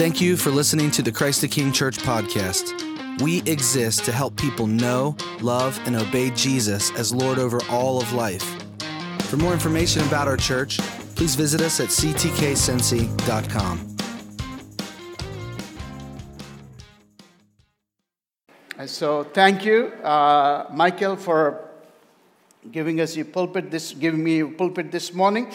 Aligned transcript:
Thank 0.00 0.16
you 0.18 0.38
for 0.38 0.48
listening 0.48 0.90
to 0.92 1.02
the 1.02 1.12
Christ 1.12 1.42
the 1.42 1.48
King 1.48 1.72
Church 1.72 1.98
podcast. 1.98 3.20
We 3.20 3.42
exist 3.42 4.02
to 4.06 4.12
help 4.12 4.34
people 4.34 4.66
know, 4.66 5.14
love, 5.42 5.78
and 5.84 5.94
obey 5.94 6.30
Jesus 6.30 6.90
as 6.92 7.12
Lord 7.12 7.38
over 7.38 7.60
all 7.68 8.00
of 8.00 8.10
life. 8.14 8.42
For 9.24 9.36
more 9.36 9.52
information 9.52 10.00
about 10.06 10.26
our 10.26 10.38
church, 10.38 10.78
please 11.16 11.34
visit 11.34 11.60
us 11.60 11.80
at 11.80 11.88
ctkcincy.com. 11.88 13.96
So 18.86 19.24
thank 19.24 19.66
you, 19.66 19.88
uh, 20.02 20.70
Michael, 20.72 21.16
for 21.16 21.68
giving 22.72 23.02
us 23.02 23.14
your 23.14 23.26
pulpit 23.26 23.70
this, 23.70 23.92
giving 23.92 24.24
me 24.24 24.38
your 24.38 24.48
pulpit 24.48 24.90
this 24.90 25.12
morning. 25.12 25.52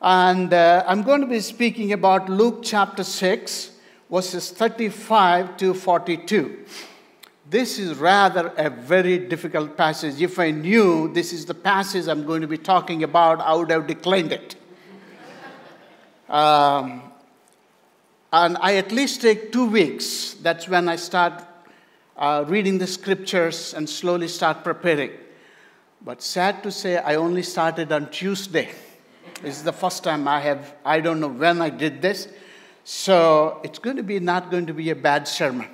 And 0.00 0.52
uh, 0.52 0.84
I'm 0.86 1.02
going 1.02 1.20
to 1.20 1.28
be 1.28 1.40
speaking 1.40 1.92
about 1.92 2.28
Luke 2.28 2.60
chapter 2.62 3.04
6, 3.04 3.71
verses 4.12 4.50
35 4.50 5.56
to 5.56 5.72
42. 5.72 6.66
This 7.48 7.78
is 7.78 7.96
rather 7.96 8.52
a 8.58 8.68
very 8.68 9.18
difficult 9.18 9.74
passage. 9.74 10.20
If 10.20 10.38
I 10.38 10.50
knew 10.50 11.10
this 11.14 11.32
is 11.32 11.46
the 11.46 11.54
passage 11.54 12.08
I'm 12.08 12.26
going 12.26 12.42
to 12.42 12.46
be 12.46 12.58
talking 12.58 13.02
about, 13.04 13.40
I 13.40 13.54
would 13.54 13.70
have 13.70 13.86
declined 13.86 14.32
it. 14.32 14.54
Um, 16.28 17.02
and 18.30 18.58
I 18.60 18.76
at 18.76 18.92
least 18.92 19.22
take 19.22 19.50
two 19.50 19.66
weeks. 19.66 20.34
That's 20.34 20.68
when 20.68 20.90
I 20.90 20.96
start 20.96 21.44
uh, 22.18 22.44
reading 22.46 22.76
the 22.76 22.86
scriptures 22.86 23.72
and 23.72 23.88
slowly 23.88 24.28
start 24.28 24.62
preparing. 24.62 25.12
But 26.02 26.20
sad 26.20 26.62
to 26.64 26.70
say, 26.70 26.98
I 26.98 27.14
only 27.14 27.42
started 27.42 27.90
on 27.90 28.10
Tuesday. 28.10 28.72
This 29.40 29.56
is 29.56 29.62
the 29.62 29.72
first 29.72 30.04
time 30.04 30.28
I 30.28 30.40
have, 30.40 30.74
I 30.84 31.00
don't 31.00 31.18
know 31.18 31.28
when 31.28 31.62
I 31.62 31.70
did 31.70 32.02
this. 32.02 32.28
So 32.84 33.60
it's 33.62 33.78
going 33.78 33.96
to 33.96 34.02
be 34.02 34.18
not 34.18 34.50
going 34.50 34.66
to 34.66 34.74
be 34.74 34.90
a 34.90 34.96
bad 34.96 35.28
sermon. 35.28 35.68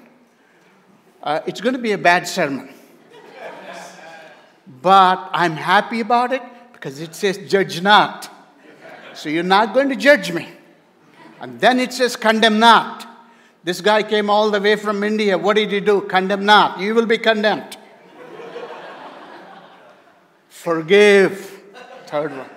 Uh, 1.23 1.41
it's 1.47 1.61
going 1.61 1.75
to 1.75 1.81
be 1.81 1.93
a 1.93 1.99
bad 1.99 2.29
sermon. 2.29 2.69
But 4.83 5.31
I'm 5.33 5.55
happy 5.55 6.01
about 6.01 6.33
it 6.33 6.43
because 6.73 7.01
it 7.01 7.15
says, 7.15 7.39
judge 7.51 7.81
not. 7.81 8.31
So 9.15 9.29
you're 9.29 9.43
not 9.43 9.75
going 9.75 9.89
to 9.89 9.97
judge 9.97 10.31
me. 10.31 10.49
And 11.41 11.61
then 11.61 11.81
it 11.81 11.93
says, 11.93 12.17
condemn 12.17 12.59
not. 12.59 13.07
This 13.65 13.81
guy 13.81 14.03
came 14.03 14.31
all 14.31 14.51
the 14.51 14.61
way 14.61 14.77
from 14.77 15.03
India. 15.03 15.37
What 15.37 15.57
did 15.57 15.73
he 15.73 15.81
do? 15.81 16.03
Condemn 16.03 16.45
not. 16.45 16.79
You 16.81 16.95
will 16.95 17.07
be 17.07 17.19
condemned. 17.19 17.77
Forgive. 20.49 21.63
Third 22.07 22.37
one. 22.37 22.49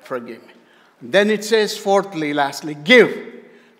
Forgive 0.00 0.42
me. 0.42 0.52
Then 1.00 1.30
it 1.30 1.44
says, 1.44 1.76
fourthly, 1.76 2.34
lastly, 2.34 2.74
give. 2.74 3.33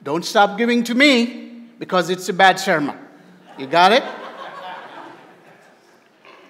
Don't 0.04 0.22
stop 0.22 0.58
giving 0.58 0.84
to 0.84 0.94
me 0.94 1.64
because 1.78 2.10
it's 2.10 2.28
a 2.28 2.34
bad 2.34 2.60
sermon. 2.60 2.94
You 3.56 3.66
got 3.66 3.90
it? 3.90 4.02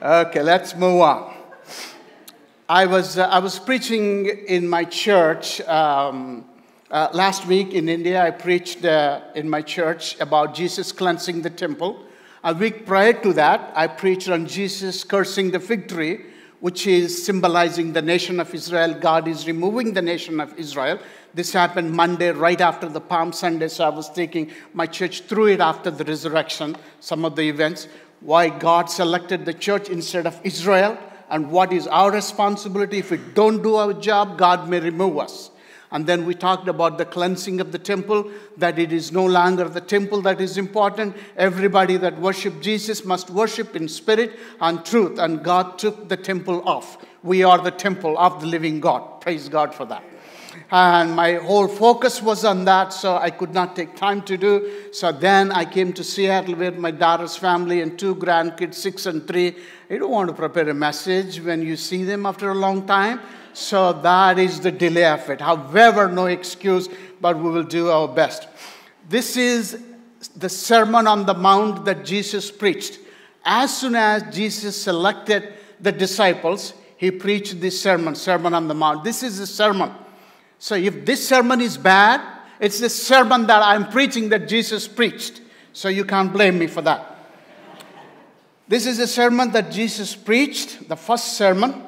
Okay, 0.02 0.42
let's 0.42 0.74
move 0.74 1.00
on. 1.00 1.32
I 2.68 2.86
was, 2.86 3.16
uh, 3.16 3.28
I 3.28 3.38
was 3.38 3.60
preaching 3.60 4.26
in 4.26 4.68
my 4.68 4.82
church 4.82 5.60
um, 5.68 6.46
uh, 6.90 7.10
last 7.12 7.46
week 7.46 7.74
in 7.74 7.88
India. 7.88 8.20
I 8.26 8.32
preached 8.32 8.84
uh, 8.84 9.20
in 9.36 9.48
my 9.48 9.62
church 9.62 10.18
about 10.18 10.56
Jesus 10.56 10.90
cleansing 10.90 11.42
the 11.42 11.50
temple. 11.50 12.04
A 12.42 12.52
week 12.52 12.84
prior 12.84 13.12
to 13.12 13.32
that, 13.34 13.72
I 13.76 13.86
preached 13.86 14.28
on 14.28 14.46
Jesus 14.46 15.04
cursing 15.04 15.52
the 15.52 15.60
fig 15.60 15.86
tree 15.86 16.24
which 16.64 16.86
is 16.86 17.26
symbolizing 17.26 17.92
the 17.92 18.00
nation 18.00 18.40
of 18.40 18.54
Israel. 18.54 18.94
God 18.94 19.28
is 19.28 19.46
removing 19.46 19.92
the 19.92 20.00
nation 20.00 20.40
of 20.40 20.58
Israel. 20.58 20.98
This 21.34 21.52
happened 21.52 21.90
Monday, 21.90 22.30
right 22.30 22.60
after 22.60 22.88
the 22.88 23.00
Palm 23.00 23.32
Sunday. 23.32 23.66
So 23.68 23.84
I 23.84 23.88
was 23.88 24.08
taking 24.08 24.52
my 24.72 24.86
church 24.86 25.22
through 25.22 25.48
it 25.48 25.60
after 25.60 25.90
the 25.90 26.04
resurrection, 26.04 26.76
some 27.00 27.24
of 27.24 27.34
the 27.34 27.48
events, 27.48 27.88
why 28.20 28.48
God 28.48 28.88
selected 28.88 29.44
the 29.44 29.52
church 29.52 29.88
instead 29.88 30.26
of 30.26 30.40
Israel, 30.44 30.96
and 31.28 31.50
what 31.50 31.72
is 31.72 31.88
our 31.88 32.12
responsibility. 32.12 32.98
If 32.98 33.10
we 33.10 33.16
don't 33.34 33.62
do 33.62 33.74
our 33.74 33.92
job, 33.92 34.38
God 34.38 34.68
may 34.68 34.78
remove 34.78 35.18
us. 35.18 35.50
And 35.90 36.06
then 36.06 36.24
we 36.24 36.34
talked 36.34 36.68
about 36.68 36.98
the 36.98 37.04
cleansing 37.04 37.60
of 37.60 37.72
the 37.72 37.78
temple, 37.78 38.30
that 38.56 38.78
it 38.78 38.92
is 38.92 39.12
no 39.12 39.24
longer 39.24 39.68
the 39.68 39.80
temple 39.80 40.22
that 40.22 40.40
is 40.40 40.56
important. 40.58 41.16
Everybody 41.36 41.96
that 41.98 42.20
worship 42.20 42.60
Jesus 42.60 43.04
must 43.04 43.30
worship 43.30 43.76
in 43.76 43.88
spirit 43.88 44.38
and 44.60 44.84
truth. 44.84 45.18
And 45.18 45.42
God 45.42 45.78
took 45.78 46.08
the 46.08 46.16
temple 46.16 46.68
off. 46.68 46.98
We 47.22 47.44
are 47.44 47.58
the 47.58 47.70
temple 47.70 48.18
of 48.18 48.40
the 48.40 48.46
living 48.46 48.80
God. 48.80 49.20
Praise 49.20 49.48
God 49.48 49.74
for 49.74 49.84
that. 49.86 50.02
And 50.70 51.14
my 51.14 51.34
whole 51.34 51.68
focus 51.68 52.22
was 52.22 52.44
on 52.44 52.64
that, 52.64 52.92
so 52.92 53.16
I 53.16 53.30
could 53.30 53.52
not 53.52 53.76
take 53.76 53.94
time 53.96 54.22
to 54.22 54.36
do. 54.36 54.90
So 54.92 55.12
then 55.12 55.52
I 55.52 55.64
came 55.64 55.92
to 55.92 56.02
Seattle 56.02 56.56
with 56.56 56.76
my 56.78 56.90
daughter's 56.90 57.36
family 57.36 57.80
and 57.80 57.98
two 57.98 58.14
grandkids, 58.16 58.74
six 58.74 59.06
and 59.06 59.26
three. 59.28 59.56
You 59.88 59.98
don't 59.98 60.10
want 60.10 60.28
to 60.28 60.34
prepare 60.34 60.68
a 60.68 60.74
message 60.74 61.40
when 61.40 61.62
you 61.62 61.76
see 61.76 62.02
them 62.04 62.26
after 62.26 62.50
a 62.50 62.54
long 62.54 62.86
time. 62.86 63.20
So 63.52 63.92
that 63.92 64.38
is 64.38 64.60
the 64.60 64.72
delay 64.72 65.06
of 65.06 65.28
it. 65.30 65.40
However, 65.40 66.08
no 66.08 66.26
excuse, 66.26 66.88
but 67.20 67.38
we 67.38 67.50
will 67.50 67.62
do 67.62 67.90
our 67.90 68.08
best. 68.08 68.48
This 69.08 69.36
is 69.36 69.80
the 70.34 70.48
Sermon 70.48 71.06
on 71.06 71.26
the 71.26 71.34
Mount 71.34 71.84
that 71.84 72.04
Jesus 72.04 72.50
preached. 72.50 72.98
As 73.44 73.76
soon 73.76 73.94
as 73.94 74.34
Jesus 74.34 74.80
selected 74.80 75.52
the 75.78 75.92
disciples, 75.92 76.72
he 76.96 77.10
preached 77.10 77.60
this 77.60 77.80
sermon, 77.80 78.14
Sermon 78.14 78.54
on 78.54 78.66
the 78.66 78.74
Mount. 78.74 79.04
This 79.04 79.22
is 79.22 79.38
a 79.38 79.46
sermon. 79.46 79.92
So 80.64 80.76
if 80.76 81.04
this 81.04 81.28
sermon 81.28 81.60
is 81.60 81.76
bad, 81.76 82.22
it's 82.58 82.80
the 82.80 82.88
sermon 82.88 83.46
that 83.48 83.62
I'm 83.62 83.86
preaching 83.90 84.30
that 84.30 84.48
Jesus 84.48 84.88
preached. 84.88 85.42
So 85.74 85.90
you 85.90 86.06
can't 86.06 86.32
blame 86.32 86.58
me 86.58 86.68
for 86.68 86.80
that. 86.80 87.18
This 88.66 88.86
is 88.86 88.98
a 88.98 89.06
sermon 89.06 89.50
that 89.50 89.70
Jesus 89.70 90.16
preached, 90.16 90.88
the 90.88 90.96
first 90.96 91.34
sermon 91.34 91.84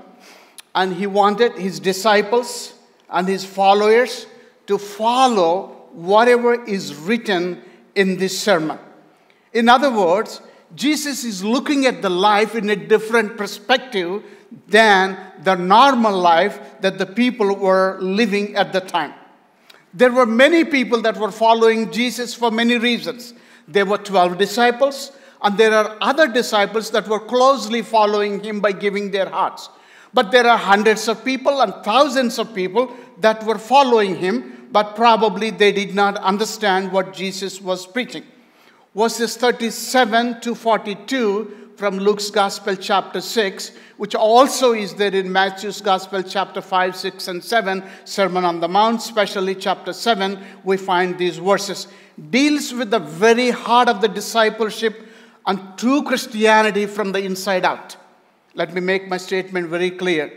and 0.75 0.93
he 0.93 1.07
wanted 1.07 1.53
his 1.53 1.81
disciples 1.81 2.75
and 3.09 3.27
his 3.27 3.47
followers 3.47 4.27
to 4.67 4.77
follow 4.77 5.89
whatever 5.93 6.63
is 6.67 6.95
written 6.95 7.63
in 7.95 8.19
this 8.19 8.39
sermon. 8.39 8.79
In 9.55 9.71
other 9.71 9.91
words, 9.91 10.43
Jesus 10.75 11.25
is 11.25 11.45
looking 11.45 11.87
at 11.87 12.03
the 12.03 12.11
life 12.11 12.55
in 12.55 12.69
a 12.71 12.77
different 12.77 13.37
perspective 13.37 14.23
than 14.69 15.17
the 15.43 15.55
normal 15.55 16.17
life 16.19 16.59
that 16.81 16.99
the 16.99 17.07
people 17.07 17.55
were 17.55 17.99
living 18.01 18.57
at 18.57 18.73
the 18.73 18.81
time. 18.81 19.15
There 19.95 20.13
were 20.13 20.27
many 20.27 20.65
people 20.65 21.01
that 21.03 21.17
were 21.17 21.31
following 21.31 21.91
Jesus 21.91 22.35
for 22.35 22.51
many 22.51 22.79
reasons. 22.79 23.33
There 23.69 23.87
were 23.87 23.99
12 23.99 24.39
disciples, 24.39 25.13
and 25.43 25.57
there 25.57 25.73
are 25.73 25.97
other 26.01 26.29
disciples 26.29 26.91
that 26.91 27.09
were 27.09 27.21
closely 27.21 27.83
following 27.83 28.43
him 28.43 28.61
by 28.61 28.73
giving 28.73 29.11
their 29.11 29.29
hearts. 29.29 29.71
But 30.13 30.31
there 30.33 30.47
are 30.47 30.59
hundreds 30.59 31.09
of 31.09 31.25
people 31.25 31.61
and 31.61 31.73
thousands 31.85 32.39
of 32.39 32.55
people 32.55 32.95
that 33.21 33.45
were 33.45 33.59
following 33.59 34.17
him, 34.17 34.69
but 34.71 34.97
probably 34.97 35.51
they 35.51 35.73
did 35.73 35.95
not 35.95 36.17
understand 36.19 36.93
what 36.93 37.13
Jesus 37.13 37.61
was 37.61 37.87
preaching. 37.87 38.25
Verses 38.97 39.37
37 39.37 40.41
to 40.41 40.55
42 40.55 41.73
from 41.77 41.99
Luke's 41.99 42.31
Gospel, 42.31 42.75
chapter 42.77 43.21
6, 43.21 43.73
which 43.99 44.15
also 44.15 44.73
is 44.73 44.95
there 44.95 45.15
in 45.15 45.31
Matthew's 45.31 45.83
Gospel, 45.83 46.23
chapter 46.23 46.63
5, 46.63 46.97
6, 46.97 47.29
and 47.29 47.45
7, 47.45 47.85
Sermon 48.07 48.47
on 48.47 48.61
the 48.61 48.69
Mount, 48.69 49.01
especially 49.01 49.55
chapter 49.55 49.93
7, 49.93 50.43
we 50.65 50.79
find 50.79 51.19
these 51.19 51.37
verses, 51.37 51.89
deals 52.31 52.73
with 52.73 52.91
the 52.91 52.99
very 52.99 53.51
heart 53.51 53.91
of 53.91 54.01
the 54.01 54.09
discipleship 54.09 55.07
and 55.45 55.61
true 55.77 56.03
Christianity 56.03 56.87
from 56.87 57.13
the 57.13 57.23
inside 57.23 57.67
out. 57.67 57.99
Let 58.55 58.73
me 58.73 58.81
make 58.81 59.09
my 59.09 59.19
statement 59.19 59.69
very 59.69 59.91
clear. 59.91 60.33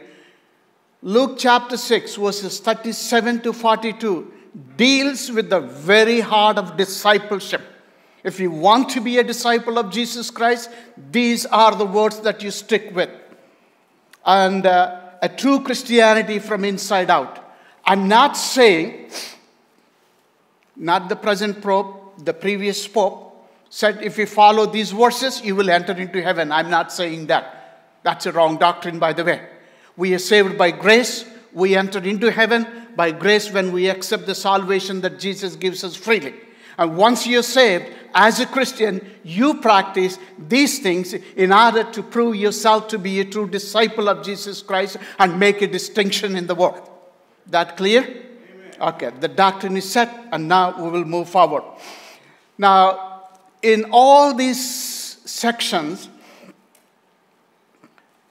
Luke 1.01 1.35
chapter 1.37 1.77
6, 1.77 2.15
verses 2.15 2.59
37 2.59 3.39
to 3.43 3.53
42, 3.53 4.33
deals 4.75 5.31
with 5.31 5.49
the 5.49 5.61
very 5.61 6.19
heart 6.19 6.57
of 6.57 6.75
discipleship. 6.75 7.61
If 8.23 8.39
you 8.39 8.51
want 8.51 8.89
to 8.89 9.01
be 9.01 9.17
a 9.17 9.23
disciple 9.23 9.79
of 9.79 9.91
Jesus 9.91 10.29
Christ, 10.29 10.69
these 11.11 11.45
are 11.45 11.75
the 11.75 11.85
words 11.85 12.19
that 12.21 12.43
you 12.43 12.51
stick 12.51 12.93
with. 12.93 13.09
And 14.25 14.65
uh, 14.65 15.01
a 15.21 15.29
true 15.29 15.61
Christianity 15.61 16.39
from 16.39 16.65
inside 16.65 17.09
out. 17.09 17.39
I'm 17.85 18.07
not 18.07 18.35
saying, 18.35 19.09
not 20.75 21.09
the 21.09 21.15
present 21.15 21.61
pope, 21.61 22.23
the 22.25 22.33
previous 22.33 22.87
pope 22.87 23.25
said, 23.69 24.03
if 24.03 24.17
you 24.17 24.25
follow 24.25 24.65
these 24.65 24.91
verses, 24.91 25.41
you 25.43 25.55
will 25.55 25.69
enter 25.69 25.93
into 25.93 26.21
heaven. 26.21 26.51
I'm 26.51 26.69
not 26.69 26.91
saying 26.91 27.27
that. 27.27 27.55
That's 28.03 28.25
a 28.25 28.31
wrong 28.31 28.57
doctrine, 28.57 28.99
by 28.99 29.13
the 29.13 29.23
way. 29.23 29.47
We 29.95 30.13
are 30.13 30.19
saved 30.19 30.57
by 30.57 30.71
grace. 30.71 31.25
We 31.53 31.75
enter 31.75 31.99
into 31.99 32.31
heaven 32.31 32.87
by 32.95 33.11
grace 33.11 33.51
when 33.51 33.71
we 33.71 33.89
accept 33.89 34.25
the 34.25 34.35
salvation 34.35 35.01
that 35.01 35.19
Jesus 35.19 35.55
gives 35.55 35.83
us 35.83 35.95
freely. 35.95 36.33
And 36.79 36.95
once 36.95 37.27
you're 37.27 37.43
saved, 37.43 37.93
as 38.15 38.39
a 38.39 38.45
Christian, 38.45 39.05
you 39.21 39.55
practice 39.55 40.17
these 40.37 40.79
things 40.79 41.13
in 41.13 41.51
order 41.51 41.83
to 41.83 42.01
prove 42.01 42.37
yourself 42.37 42.87
to 42.87 42.97
be 42.97 43.19
a 43.19 43.25
true 43.25 43.49
disciple 43.49 44.07
of 44.07 44.23
Jesus 44.23 44.61
Christ 44.61 44.95
and 45.19 45.37
make 45.37 45.61
a 45.61 45.67
distinction 45.67 46.37
in 46.37 46.47
the 46.47 46.55
world. 46.55 46.89
That 47.47 47.75
clear? 47.75 48.03
Amen. 48.03 48.75
Okay, 48.79 49.11
the 49.19 49.27
doctrine 49.27 49.75
is 49.75 49.91
set, 49.91 50.09
and 50.31 50.47
now 50.47 50.81
we 50.81 50.89
will 50.89 51.03
move 51.03 51.27
forward. 51.29 51.63
Now, 52.57 53.27
in 53.61 53.87
all 53.91 54.33
these 54.33 54.65
sections, 55.25 56.07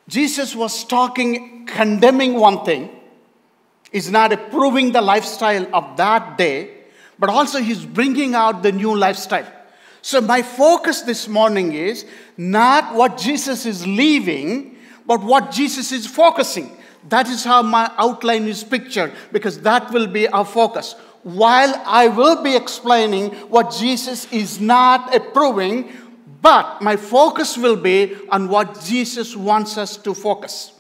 Jesus 0.09 0.57
was 0.57 0.85
talking, 0.85 1.67
condemning 1.67 2.33
one 2.33 2.65
thing, 2.65 2.89
is 3.93 4.11
not 4.11 4.33
approving 4.33 4.93
the 4.93 5.03
lifestyle 5.03 5.67
of 5.75 5.99
that 5.99 6.39
day, 6.39 6.78
but 7.19 7.29
also 7.29 7.61
he's 7.61 7.85
bringing 7.85 8.35
out 8.35 8.63
the 8.63 8.73
new 8.73 8.97
lifestyle. 8.97 9.47
So, 10.03 10.21
my 10.21 10.43
focus 10.43 11.03
this 11.03 11.29
morning 11.29 11.73
is 11.73 12.07
not 12.37 12.95
what 12.95 13.19
Jesus 13.19 13.67
is 13.67 13.87
leaving, 13.87 14.77
but 15.07 15.23
what 15.23 15.51
Jesus 15.51 15.91
is 15.93 16.07
focusing. 16.07 16.77
That 17.09 17.29
is 17.29 17.45
how 17.45 17.63
my 17.63 17.91
outline 17.97 18.47
is 18.47 18.63
pictured, 18.63 19.13
because 19.33 19.61
that 19.61 19.91
will 19.93 20.07
be 20.07 20.29
our 20.29 20.45
focus. 20.45 20.95
While 21.23 21.75
I 21.85 22.09
will 22.09 22.43
be 22.43 22.55
explaining 22.55 23.31
what 23.51 23.73
Jesus 23.73 24.31
is 24.33 24.61
not 24.61 25.15
approving, 25.15 25.91
but 26.41 26.81
my 26.81 26.97
focus 26.97 27.59
will 27.59 27.77
be 27.77 28.17
on 28.31 28.49
what 28.49 28.81
Jesus 28.85 29.35
wants 29.35 29.77
us 29.77 29.97
to 29.99 30.15
focus. 30.15 30.73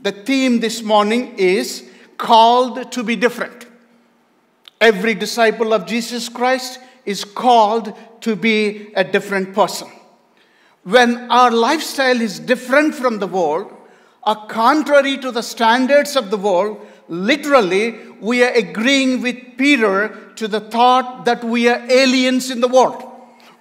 The 0.00 0.12
theme 0.12 0.60
this 0.60 0.82
morning 0.82 1.36
is 1.38 1.88
called 2.18 2.92
to 2.92 3.02
be 3.02 3.16
different. 3.16 3.66
Every 4.82 5.14
disciple 5.14 5.72
of 5.72 5.86
Jesus 5.86 6.28
Christ 6.28 6.80
is 7.06 7.24
called 7.24 7.96
to 8.22 8.34
be 8.34 8.92
a 8.96 9.04
different 9.04 9.54
person. 9.54 9.86
When 10.82 11.30
our 11.30 11.52
lifestyle 11.52 12.20
is 12.20 12.40
different 12.40 12.96
from 12.96 13.20
the 13.20 13.28
world, 13.28 13.72
or 14.26 14.34
contrary 14.46 15.18
to 15.18 15.30
the 15.30 15.44
standards 15.44 16.16
of 16.16 16.32
the 16.32 16.36
world, 16.36 16.84
literally, 17.08 17.96
we 18.20 18.42
are 18.42 18.50
agreeing 18.50 19.22
with 19.22 19.56
Peter 19.56 20.32
to 20.34 20.48
the 20.48 20.58
thought 20.58 21.26
that 21.26 21.44
we 21.44 21.68
are 21.68 21.88
aliens 21.88 22.50
in 22.50 22.60
the 22.60 22.66
world. 22.66 23.04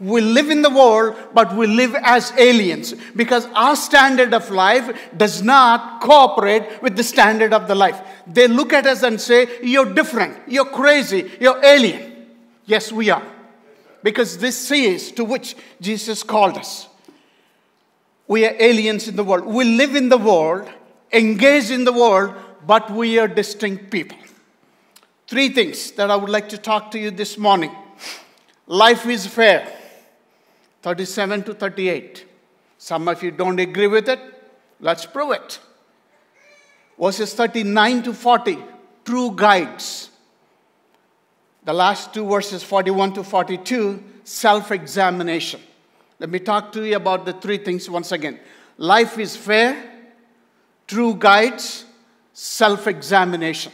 We 0.01 0.19
live 0.19 0.49
in 0.49 0.63
the 0.63 0.69
world, 0.71 1.15
but 1.31 1.55
we 1.55 1.67
live 1.67 1.95
as 2.01 2.33
aliens 2.35 2.95
because 3.15 3.45
our 3.53 3.75
standard 3.75 4.33
of 4.33 4.49
life 4.49 4.99
does 5.15 5.43
not 5.43 6.01
cooperate 6.01 6.81
with 6.81 6.95
the 6.95 7.03
standard 7.03 7.53
of 7.53 7.67
the 7.67 7.75
life. 7.75 8.01
They 8.25 8.47
look 8.47 8.73
at 8.73 8.87
us 8.87 9.03
and 9.03 9.21
say, 9.21 9.47
You're 9.61 9.93
different, 9.93 10.39
you're 10.47 10.65
crazy, 10.65 11.29
you're 11.39 11.63
alien. 11.63 12.25
Yes, 12.65 12.91
we 12.91 13.11
are. 13.11 13.21
Because 14.01 14.39
this 14.39 14.71
is 14.71 15.11
to 15.11 15.23
which 15.23 15.55
Jesus 15.79 16.23
called 16.23 16.57
us. 16.57 16.87
We 18.27 18.47
are 18.47 18.55
aliens 18.59 19.07
in 19.07 19.15
the 19.15 19.23
world. 19.23 19.45
We 19.45 19.65
live 19.65 19.95
in 19.95 20.09
the 20.09 20.17
world, 20.17 20.67
engage 21.13 21.69
in 21.69 21.83
the 21.83 21.93
world, 21.93 22.33
but 22.65 22.89
we 22.89 23.19
are 23.19 23.27
distinct 23.27 23.91
people. 23.91 24.17
Three 25.27 25.49
things 25.49 25.91
that 25.91 26.09
I 26.09 26.15
would 26.15 26.31
like 26.31 26.49
to 26.49 26.57
talk 26.57 26.89
to 26.91 26.99
you 26.99 27.11
this 27.11 27.37
morning. 27.37 27.71
Life 28.65 29.05
is 29.05 29.27
fair. 29.27 29.77
37 30.81 31.43
to 31.43 31.53
38. 31.53 32.25
Some 32.77 33.07
of 33.07 33.21
you 33.21 33.31
don't 33.31 33.59
agree 33.59 33.87
with 33.87 34.09
it. 34.09 34.19
Let's 34.79 35.05
prove 35.05 35.31
it. 35.31 35.59
Verses 36.99 37.33
39 37.33 38.03
to 38.03 38.13
40, 38.13 38.57
true 39.05 39.31
guides. 39.35 40.09
The 41.63 41.73
last 41.73 42.13
two 42.13 42.27
verses, 42.27 42.63
41 42.63 43.13
to 43.13 43.23
42, 43.23 44.03
self 44.23 44.71
examination. 44.71 45.61
Let 46.19 46.29
me 46.29 46.39
talk 46.39 46.71
to 46.73 46.83
you 46.83 46.95
about 46.95 47.25
the 47.25 47.33
three 47.33 47.57
things 47.57 47.89
once 47.89 48.11
again. 48.11 48.39
Life 48.77 49.19
is 49.19 49.35
fair, 49.35 49.91
true 50.87 51.13
guides, 51.15 51.85
self 52.33 52.87
examination. 52.87 53.71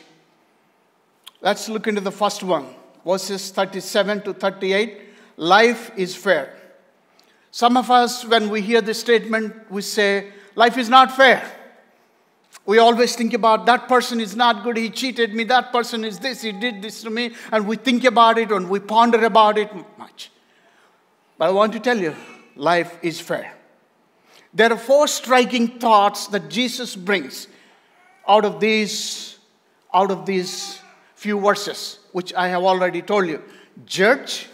Let's 1.40 1.70
look 1.70 1.88
into 1.88 2.02
the 2.02 2.12
first 2.12 2.44
one, 2.44 2.68
verses 3.06 3.52
37 3.52 4.24
to 4.24 4.34
38. 4.34 5.02
Life 5.38 5.92
is 5.96 6.16
fair. 6.16 6.54
Some 7.58 7.76
of 7.76 7.90
us, 7.90 8.24
when 8.24 8.52
we 8.52 8.62
hear 8.62 8.82
this 8.82 9.00
statement, 9.00 9.52
we 9.72 9.82
say, 9.82 10.28
Life 10.54 10.78
is 10.78 10.90
not 10.90 11.18
fair. 11.18 11.44
We 12.68 12.78
always 12.78 13.16
think 13.16 13.34
about 13.34 13.66
that 13.66 13.88
person 13.88 14.22
is 14.22 14.36
not 14.36 14.64
good, 14.64 14.78
he 14.78 14.92
cheated 14.92 15.34
me, 15.34 15.44
that 15.46 15.72
person 15.72 16.06
is 16.06 16.20
this, 16.20 16.44
he 16.44 16.52
did 16.52 16.84
this 16.84 17.02
to 17.02 17.10
me, 17.10 17.34
and 17.52 17.68
we 17.68 17.76
think 17.76 18.04
about 18.04 18.38
it 18.38 18.52
and 18.52 18.70
we 18.70 18.80
ponder 18.80 19.26
about 19.26 19.58
it 19.58 19.72
much. 19.98 20.30
But 21.40 21.46
I 21.48 21.52
want 21.52 21.74
to 21.74 21.80
tell 21.80 21.98
you, 21.98 22.16
life 22.56 22.96
is 23.02 23.20
fair. 23.20 23.52
There 24.54 24.72
are 24.72 24.78
four 24.78 25.08
striking 25.08 25.80
thoughts 25.80 26.28
that 26.28 26.50
Jesus 26.50 26.96
brings 26.96 27.48
out 28.28 28.46
of 28.46 28.60
these, 28.60 29.40
out 29.92 30.12
of 30.12 30.28
these 30.28 30.80
few 31.16 31.40
verses, 31.40 31.98
which 32.12 32.36
I 32.36 32.50
have 32.50 32.62
already 32.62 33.02
told 33.02 33.26
you. 33.26 33.42
Judge, 33.84 34.48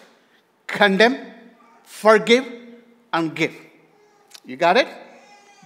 condemn, 0.68 1.18
forgive, 1.84 2.63
and 3.14 3.34
give. 3.34 3.56
You 4.46 4.58
got 4.58 4.76
it? 4.76 4.88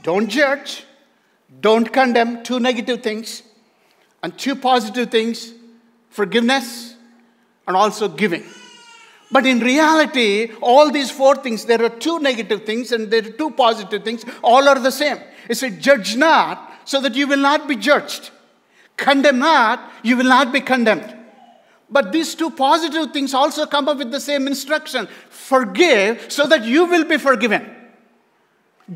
Don't 0.04 0.28
judge, 0.28 0.86
don't 1.62 1.92
condemn 1.92 2.44
two 2.44 2.60
negative 2.60 3.02
things, 3.02 3.42
and 4.22 4.38
two 4.38 4.56
positive 4.56 5.10
things 5.10 5.54
forgiveness 6.10 6.96
and 7.68 7.78
also 7.78 8.08
giving. 8.08 8.44
But 9.32 9.46
in 9.46 9.60
reality, 9.60 10.52
all 10.62 10.90
these 10.90 11.12
four 11.12 11.36
things, 11.36 11.66
there 11.66 11.84
are 11.84 11.90
two 11.90 12.20
negative 12.20 12.66
things 12.66 12.92
and 12.92 13.12
there 13.12 13.26
are 13.26 13.30
two 13.30 13.52
positive 13.52 14.04
things, 14.04 14.24
all 14.42 14.68
are 14.68 14.80
the 14.80 14.92
same. 14.92 15.20
It 15.50 15.56
said, 15.56 15.82
Judge 15.82 16.16
not, 16.16 16.72
so 16.86 17.02
that 17.02 17.16
you 17.16 17.28
will 17.28 17.38
not 17.38 17.68
be 17.68 17.76
judged. 17.76 18.32
Condemn 18.96 19.40
not, 19.40 19.92
you 20.02 20.18
will 20.18 20.26
not 20.26 20.52
be 20.52 20.62
condemned. 20.62 21.17
But 21.90 22.12
these 22.12 22.36
two 22.36 22.52
positive 22.52 23.14
things 23.14 23.34
also 23.34 23.66
come 23.66 23.88
up 23.88 23.98
with 23.98 24.12
the 24.12 24.20
same 24.20 24.48
instruction 24.48 25.08
forgive 25.30 26.32
so 26.32 26.46
that 26.48 26.66
you 26.66 26.86
will 26.86 27.06
be 27.06 27.18
forgiven. 27.18 27.74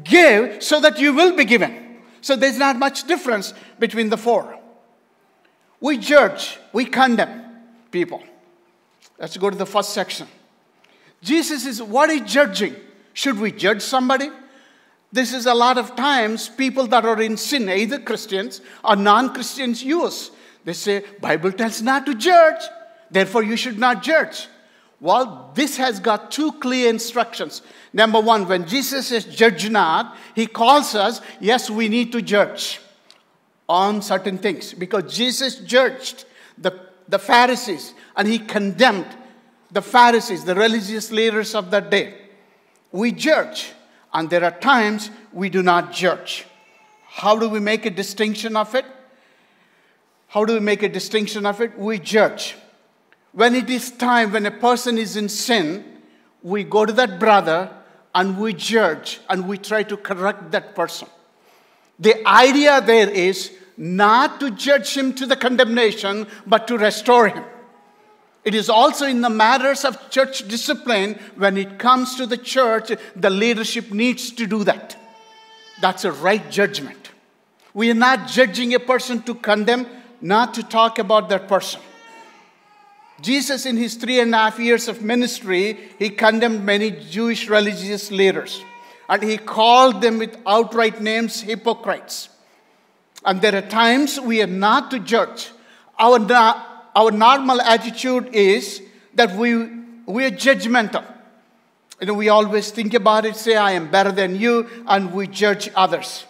Give 0.04 0.62
so 0.62 0.80
that 0.82 1.00
you 1.00 1.14
will 1.14 1.36
be 1.36 1.46
given. 1.46 2.00
So 2.22 2.36
there's 2.36 2.58
not 2.58 2.78
much 2.78 3.06
difference 3.06 3.54
between 3.80 4.10
the 4.10 4.18
four. 4.18 4.58
We 5.80 5.98
judge, 5.98 6.60
we 6.74 6.86
condemn 6.86 7.44
people. 7.92 8.22
Let's 9.18 9.38
go 9.38 9.50
to 9.50 9.58
the 9.58 9.66
first 9.66 9.94
section. 9.94 10.28
Jesus 11.22 11.66
is 11.66 11.82
what 11.82 12.10
is 12.10 12.22
judging? 12.22 12.76
Should 13.14 13.40
we 13.40 13.52
judge 13.52 13.82
somebody? 13.82 14.30
This 15.12 15.34
is 15.34 15.46
a 15.46 15.54
lot 15.54 15.78
of 15.78 15.96
times 15.96 16.48
people 16.48 16.88
that 16.88 17.06
are 17.06 17.22
in 17.22 17.36
sin, 17.38 17.70
either 17.70 18.00
Christians 18.00 18.62
or 18.84 18.96
non-Christians 18.96 19.84
use. 19.84 20.32
They 20.64 20.74
say, 20.74 21.04
Bible 21.20 21.52
tells 21.52 21.82
not 21.82 22.06
to 22.06 22.16
judge, 22.16 22.62
therefore 23.12 23.44
you 23.44 23.56
should 23.56 23.78
not 23.78 24.02
judge. 24.02 24.48
Well, 25.00 25.51
this 25.56 25.77
has 25.77 26.00
got 26.00 26.32
two 26.32 26.51
clear 26.53 26.89
instructions. 26.89 27.63
Number 27.91 28.20
one, 28.20 28.48
when 28.48 28.68
Jesus 28.68 29.08
says 29.08 29.25
judge 29.25 29.70
not, 29.70 30.15
he 30.36 30.46
calls 30.46 30.94
us, 30.94 31.22
yes, 31.39 31.70
we 31.70 31.89
need 31.89 32.12
to 32.12 32.22
judge 32.22 32.80
on 33.68 34.01
certain 34.01 34.38
things 34.38 34.74
because 34.74 35.12
Jesus 35.13 35.56
judged 35.56 36.25
the, 36.58 36.80
the 37.08 37.18
Pharisees 37.18 37.94
and 38.15 38.27
he 38.27 38.38
condemned 38.38 39.08
the 39.72 39.82
Pharisees, 39.82 40.44
the 40.44 40.56
religious 40.56 41.12
leaders 41.12 41.56
of 41.56 41.72
that 41.72 41.89
day. 41.89 42.15
We 42.91 43.12
judge, 43.12 43.72
and 44.13 44.30
there 44.30 44.44
are 44.44 44.51
times 44.51 45.10
we 45.32 45.50
do 45.50 45.63
not 45.63 45.94
judge. 45.94 46.46
How 47.08 47.38
do 47.38 47.50
we 47.50 47.60
make 47.60 47.86
a 47.86 47.89
distinction 47.89 48.56
of 48.56 48.75
it? 48.75 48.86
How 50.27 50.46
do 50.46 50.53
we 50.53 50.60
make 50.60 50.84
a 50.84 50.89
distinction 50.89 51.46
of 51.46 51.60
it? 51.62 51.77
We 51.77 52.00
judge. 52.00 52.56
When 53.34 53.56
it 53.56 53.70
is 53.70 53.92
time, 53.92 54.34
when 54.34 54.46
a 54.46 54.52
person 54.52 54.98
is 54.98 55.16
in 55.16 55.30
sin, 55.30 55.86
we 56.44 56.64
go 56.64 56.86
to 56.86 56.94
that 56.94 57.20
brother 57.20 57.72
and 58.14 58.38
we 58.38 58.54
judge 58.54 59.22
and 59.30 59.48
we 59.48 59.58
try 59.58 59.84
to 59.84 59.96
correct 59.96 60.52
that 60.52 60.76
person. 60.76 61.08
The 62.00 62.28
idea 62.28 62.82
there 62.82 63.10
is 63.10 63.52
not 63.78 64.40
to 64.42 64.52
judge 64.52 64.96
him 64.96 65.14
to 65.14 65.26
the 65.26 65.36
condemnation, 65.36 66.28
but 66.46 66.68
to 66.68 66.78
restore 66.78 67.30
him. 67.30 67.44
It 68.44 68.56
is 68.56 68.70
also 68.70 69.06
in 69.06 69.22
the 69.22 69.30
matters 69.30 69.86
of 69.86 70.10
church 70.10 70.48
discipline, 70.48 71.20
when 71.36 71.58
it 71.58 71.78
comes 71.78 72.16
to 72.16 72.26
the 72.26 72.38
church, 72.38 72.92
the 73.16 73.30
leadership 73.30 73.92
needs 73.92 74.32
to 74.32 74.48
do 74.48 74.64
that. 74.64 74.98
That's 75.80 76.06
a 76.06 76.12
right 76.12 76.50
judgment. 76.50 77.12
We 77.74 77.90
are 77.92 77.96
not 77.96 78.28
judging 78.28 78.74
a 78.74 78.80
person 78.80 79.22
to 79.24 79.36
condemn, 79.36 79.88
not 80.20 80.54
to 80.56 80.64
talk 80.64 81.00
about 81.00 81.30
that 81.30 81.48
person. 81.48 81.82
Jesus, 83.22 83.66
in 83.66 83.78
his 83.78 83.96
three 83.96 84.20
and 84.20 84.34
a 84.34 84.38
half 84.38 84.60
years 84.60 84.88
of 84.88 85.01
ministry, 85.01 85.78
he 86.00 86.10
condemned 86.10 86.66
many 86.66 86.92
Jewish 86.92 87.48
religious 87.48 88.12
leaders. 88.12 88.63
And 89.08 89.22
he 89.22 89.38
called 89.38 90.01
them 90.01 90.18
with 90.18 90.38
outright 90.46 91.01
names 91.01 91.42
hypocrites. 91.42 92.30
And 93.24 93.42
there 93.42 93.56
are 93.56 93.62
times 93.62 94.20
we 94.20 94.42
are 94.42 94.48
not 94.48 94.92
to 94.92 95.00
judge. 95.00 95.51
Our, 96.00 96.20
our 96.96 97.12
normal 97.12 97.62
attitude 97.62 98.30
is 98.34 98.82
that 99.13 99.36
we, 99.36 99.56
we 100.06 100.25
are 100.25 100.32
judgmental. 100.32 101.06
You 102.00 102.08
know, 102.08 102.13
we 102.16 102.30
always 102.30 102.72
think 102.72 102.96
about 102.96 103.25
it, 103.25 103.36
say, 103.36 103.56
I 103.56 103.72
am 103.74 103.92
better 103.92 104.12
than 104.12 104.36
you, 104.36 104.68
and 104.88 105.13
we 105.13 105.28
judge 105.28 105.70
others. 105.75 106.25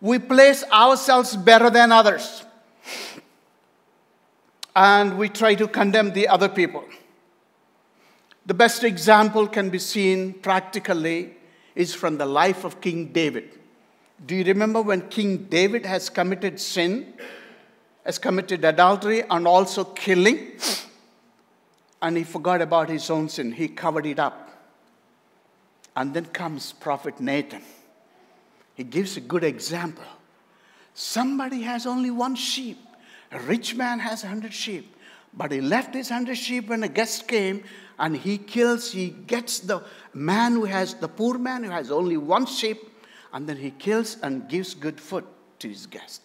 We 0.00 0.18
place 0.18 0.64
ourselves 0.72 1.36
better 1.36 1.68
than 1.68 1.92
others 1.92 2.44
and 4.74 5.18
we 5.18 5.28
try 5.28 5.54
to 5.54 5.68
condemn 5.68 6.12
the 6.12 6.28
other 6.28 6.48
people. 6.48 6.84
The 8.46 8.54
best 8.54 8.82
example 8.82 9.46
can 9.46 9.70
be 9.70 9.78
seen 9.78 10.34
practically 10.34 11.34
is 11.74 11.94
from 11.94 12.18
the 12.18 12.26
life 12.26 12.64
of 12.64 12.80
King 12.80 13.12
David. 13.12 13.58
Do 14.24 14.34
you 14.34 14.44
remember 14.44 14.82
when 14.82 15.08
King 15.08 15.46
David 15.48 15.86
has 15.86 16.08
committed 16.08 16.58
sin, 16.60 17.14
has 18.04 18.18
committed 18.18 18.64
adultery 18.64 19.22
and 19.28 19.46
also 19.46 19.84
killing? 19.84 20.52
And 22.00 22.16
he 22.16 22.24
forgot 22.24 22.60
about 22.60 22.88
his 22.88 23.10
own 23.10 23.28
sin, 23.28 23.52
he 23.52 23.68
covered 23.68 24.06
it 24.06 24.18
up. 24.18 24.50
And 25.94 26.14
then 26.14 26.24
comes 26.26 26.72
Prophet 26.72 27.20
Nathan. 27.20 27.62
He 28.74 28.84
gives 28.84 29.16
a 29.16 29.20
good 29.20 29.44
example. 29.44 30.04
Somebody 30.94 31.62
has 31.62 31.86
only 31.86 32.10
one 32.10 32.34
sheep. 32.34 32.78
A 33.32 33.40
rich 33.40 33.74
man 33.74 33.98
has 33.98 34.22
hundred 34.22 34.52
sheep. 34.52 34.96
But 35.34 35.50
he 35.50 35.60
left 35.60 35.94
his 35.94 36.10
hundred 36.10 36.36
sheep 36.36 36.68
when 36.68 36.82
a 36.82 36.88
guest 36.88 37.26
came 37.26 37.64
and 37.98 38.16
he 38.16 38.36
kills, 38.36 38.92
he 38.92 39.08
gets 39.10 39.60
the 39.60 39.82
man 40.12 40.52
who 40.52 40.64
has, 40.64 40.94
the 40.94 41.08
poor 41.08 41.38
man 41.38 41.64
who 41.64 41.70
has 41.70 41.90
only 41.90 42.16
one 42.16 42.44
sheep, 42.44 42.78
and 43.32 43.48
then 43.48 43.56
he 43.56 43.70
kills 43.70 44.18
and 44.22 44.48
gives 44.48 44.74
good 44.74 45.00
food 45.00 45.24
to 45.60 45.68
his 45.68 45.86
guest. 45.86 46.20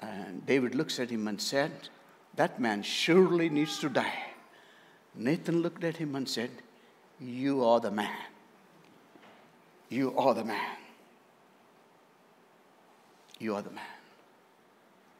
And 0.00 0.44
David 0.44 0.74
looks 0.74 0.98
at 0.98 1.10
him 1.10 1.28
and 1.28 1.40
said, 1.40 1.70
That 2.34 2.60
man 2.60 2.82
surely 2.82 3.48
needs 3.48 3.78
to 3.78 3.88
die. 3.88 4.24
Nathan 5.14 5.62
looked 5.62 5.84
at 5.84 5.96
him 5.96 6.16
and 6.16 6.28
said, 6.28 6.50
You 7.20 7.64
are 7.64 7.78
the 7.78 7.92
man. 7.92 8.16
You 9.88 10.16
are 10.18 10.34
the 10.34 10.44
man. 10.44 10.76
You 13.38 13.54
are 13.54 13.62
the 13.62 13.70
man. 13.70 13.93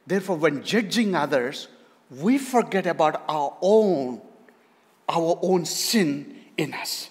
Therefore, 0.07 0.37
when 0.37 0.63
judging 0.63 1.15
others, 1.15 1.67
we 2.09 2.37
forget 2.37 2.85
about 2.85 3.23
our 3.27 3.57
own, 3.61 4.21
our 5.09 5.39
own 5.41 5.65
sin 5.65 6.35
in 6.57 6.73
us. 6.73 7.09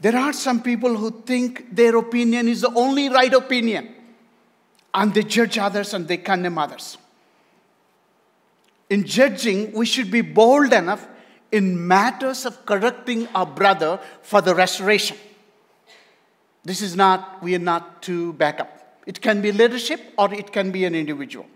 There 0.00 0.16
are 0.16 0.32
some 0.32 0.62
people 0.62 0.96
who 0.96 1.22
think 1.22 1.74
their 1.74 1.96
opinion 1.96 2.48
is 2.48 2.62
the 2.62 2.72
only 2.74 3.08
right 3.08 3.32
opinion, 3.32 3.94
and 4.94 5.12
they 5.12 5.22
judge 5.22 5.58
others 5.58 5.94
and 5.94 6.08
they 6.08 6.16
condemn 6.16 6.58
others. 6.58 6.98
In 8.88 9.04
judging, 9.04 9.72
we 9.72 9.84
should 9.84 10.10
be 10.10 10.20
bold 10.20 10.72
enough 10.72 11.06
in 11.50 11.86
matters 11.86 12.46
of 12.46 12.64
correcting 12.66 13.26
our 13.34 13.46
brother 13.46 14.00
for 14.22 14.40
the 14.40 14.54
restoration. 14.54 15.16
This 16.64 16.82
is 16.82 16.96
not, 16.96 17.42
we 17.42 17.54
are 17.54 17.60
not 17.60 18.02
to 18.02 18.32
back 18.34 18.60
up. 18.60 19.00
It 19.06 19.20
can 19.20 19.40
be 19.40 19.52
leadership 19.52 20.00
or 20.18 20.32
it 20.34 20.52
can 20.52 20.72
be 20.72 20.84
an 20.84 20.94
individual. 20.94 21.46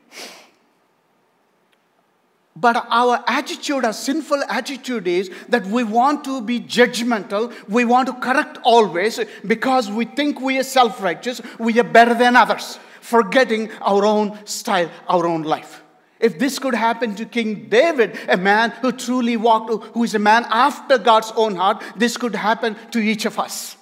But 2.56 2.84
our 2.90 3.24
attitude, 3.26 3.84
our 3.84 3.92
sinful 3.92 4.42
attitude 4.48 5.06
is 5.06 5.30
that 5.48 5.64
we 5.66 5.82
want 5.82 6.24
to 6.24 6.42
be 6.42 6.60
judgmental, 6.60 7.54
we 7.68 7.84
want 7.84 8.08
to 8.08 8.12
correct 8.14 8.58
always 8.64 9.20
because 9.46 9.90
we 9.90 10.04
think 10.04 10.40
we 10.40 10.58
are 10.58 10.64
self 10.64 11.02
righteous, 11.02 11.40
we 11.58 11.78
are 11.80 11.84
better 11.84 12.12
than 12.12 12.36
others, 12.36 12.78
forgetting 13.00 13.70
our 13.80 14.04
own 14.04 14.44
style, 14.46 14.90
our 15.08 15.26
own 15.26 15.42
life. 15.42 15.82
If 16.18 16.38
this 16.38 16.58
could 16.58 16.74
happen 16.74 17.14
to 17.14 17.24
King 17.24 17.70
David, 17.70 18.18
a 18.28 18.36
man 18.36 18.72
who 18.82 18.92
truly 18.92 19.38
walked, 19.38 19.94
who 19.94 20.04
is 20.04 20.14
a 20.14 20.18
man 20.18 20.44
after 20.50 20.98
God's 20.98 21.32
own 21.34 21.56
heart, 21.56 21.82
this 21.96 22.18
could 22.18 22.34
happen 22.34 22.76
to 22.90 22.98
each 22.98 23.24
of 23.24 23.38
us. 23.38 23.76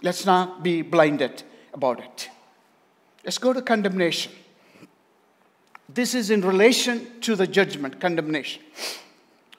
Let's 0.00 0.24
not 0.24 0.62
be 0.62 0.82
blinded 0.82 1.42
about 1.74 1.98
it. 1.98 2.30
Let's 3.24 3.38
go 3.38 3.52
to 3.52 3.62
condemnation. 3.62 4.32
This 5.88 6.14
is 6.14 6.30
in 6.30 6.40
relation 6.42 7.20
to 7.20 7.36
the 7.36 7.46
judgment, 7.46 8.00
condemnation. 8.00 8.62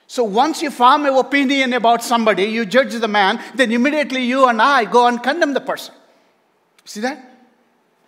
So 0.07 0.23
once 0.23 0.61
you 0.61 0.69
form 0.69 1.05
an 1.05 1.15
opinion 1.15 1.73
about 1.73 2.03
somebody, 2.03 2.43
you 2.43 2.65
judge 2.65 2.93
the 2.93 3.07
man, 3.07 3.41
then 3.55 3.71
immediately 3.71 4.23
you 4.23 4.47
and 4.47 4.61
I 4.61 4.85
go 4.85 5.07
and 5.07 5.21
condemn 5.21 5.53
the 5.53 5.61
person. 5.61 5.95
See 6.85 7.01
that? 7.01 7.31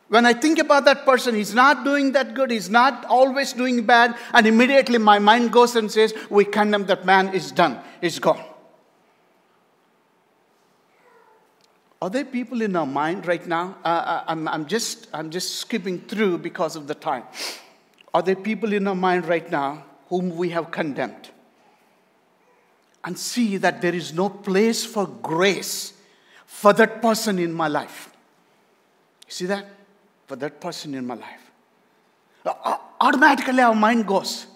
When 0.07 0.25
I 0.25 0.33
think 0.33 0.59
about 0.59 0.85
that 0.85 1.03
person, 1.03 1.33
he's 1.33 1.55
not 1.55 1.83
doing 1.83 2.11
that 2.11 2.35
good, 2.35 2.51
he's 2.51 2.69
not 2.69 3.05
always 3.05 3.53
doing 3.53 3.85
bad, 3.85 4.15
and 4.33 4.45
immediately 4.45 4.99
my 4.99 5.17
mind 5.17 5.51
goes 5.51 5.75
and 5.75 5.91
says, 5.91 6.13
We 6.29 6.45
condemn 6.45 6.85
that 6.85 7.05
man, 7.05 7.33
is 7.33 7.51
done, 7.51 7.79
is 8.01 8.19
gone. 8.19 8.43
Are 12.01 12.09
there 12.11 12.25
people 12.25 12.61
in 12.61 12.75
our 12.75 12.85
mind 12.85 13.25
right 13.25 13.45
now? 13.47 13.77
Uh, 13.83 13.87
uh, 13.87 14.23
I'm, 14.27 14.47
I'm, 14.47 14.67
just, 14.67 15.07
I'm 15.11 15.31
just 15.31 15.55
skipping 15.55 16.01
through 16.01 16.37
because 16.37 16.75
of 16.75 16.85
the 16.85 16.93
time. 16.93 17.23
Are 18.15 18.21
there 18.21 18.37
people 18.37 18.71
in 18.71 18.87
our 18.87 18.95
mind 18.95 19.27
right 19.27 19.51
now 19.51 19.83
whom 20.07 20.37
we 20.37 20.51
have 20.51 20.71
condemned? 20.71 21.31
And 23.03 23.19
see 23.19 23.57
that 23.57 23.81
there 23.81 23.93
is 23.93 24.13
no 24.13 24.29
place 24.29 24.85
for 24.85 25.05
grace 25.05 25.91
for 26.45 26.71
that 26.71 27.01
person 27.01 27.39
in 27.39 27.51
my 27.51 27.67
life. 27.67 28.09
You 29.27 29.33
see 29.33 29.45
that? 29.47 29.65
For 30.27 30.37
that 30.37 30.61
person 30.61 30.93
in 30.93 31.05
my 31.05 31.15
life. 31.15 31.51
Automatically, 33.01 33.59
our 33.59 33.75
mind 33.75 34.07
goes. 34.07 34.47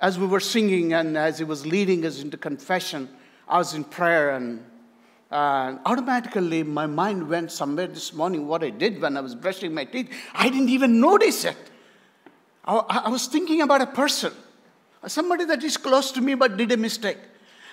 As 0.00 0.18
we 0.18 0.26
were 0.26 0.40
singing 0.40 0.94
and 0.94 1.16
as 1.16 1.38
he 1.38 1.44
was 1.44 1.64
leading 1.64 2.04
us 2.04 2.22
into 2.22 2.36
confession, 2.36 3.08
I 3.46 3.58
was 3.58 3.74
in 3.74 3.84
prayer 3.84 4.30
and 4.30 4.64
uh, 5.30 5.76
automatically 5.86 6.64
my 6.64 6.86
mind 6.86 7.28
went 7.28 7.52
somewhere 7.52 7.86
this 7.86 8.12
morning 8.12 8.48
what 8.48 8.64
I 8.64 8.70
did 8.70 9.00
when 9.00 9.16
I 9.16 9.20
was 9.20 9.36
brushing 9.36 9.72
my 9.72 9.84
teeth. 9.84 10.12
I 10.34 10.48
didn't 10.48 10.70
even 10.70 10.98
notice 11.00 11.44
it. 11.44 11.70
I, 12.64 13.02
I 13.06 13.08
was 13.08 13.26
thinking 13.26 13.60
about 13.62 13.82
a 13.82 13.86
person, 13.86 14.32
somebody 15.06 15.44
that 15.46 15.62
is 15.62 15.76
close 15.76 16.12
to 16.12 16.20
me 16.20 16.34
but 16.34 16.56
did 16.56 16.72
a 16.72 16.76
mistake. 16.76 17.18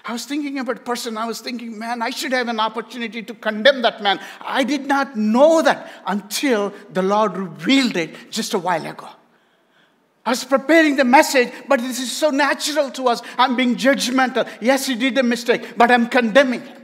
I 0.04 0.14
was 0.14 0.26
thinking 0.26 0.58
about 0.58 0.78
a 0.78 0.80
person. 0.82 1.18
I 1.18 1.26
was 1.26 1.42
thinking, 1.42 1.78
man, 1.78 2.02
I 2.02 2.10
should 2.10 2.32
have 2.32 2.48
an 2.48 2.60
opportunity 2.60 3.22
to 3.22 3.34
condemn 3.36 3.84
that 3.84 4.02
man. 4.02 4.20
I 4.42 4.64
did 4.64 4.88
not 4.88 5.16
know 5.16 5.62
that 5.62 5.92
until 6.08 6.74
the 6.92 7.04
Lord 7.04 7.38
revealed 7.38 7.96
it 7.98 8.32
just 8.32 8.54
a 8.56 8.60
while 8.60 8.86
ago. 8.86 9.08
I 10.26 10.32
was 10.32 10.44
preparing 10.44 10.96
the 10.96 11.06
message, 11.06 11.52
but 11.68 11.80
this 11.80 12.00
is 12.00 12.12
so 12.12 12.30
natural 12.30 12.92
to 12.92 13.08
us. 13.10 13.22
I'm 13.38 13.56
being 13.56 13.76
judgmental. 13.76 14.48
Yes, 14.60 14.88
he 14.88 14.96
did 14.96 15.18
a 15.18 15.24
mistake, 15.24 15.78
but 15.78 15.92
I'm 15.92 16.08
condemning 16.08 16.62
him. 16.62 16.78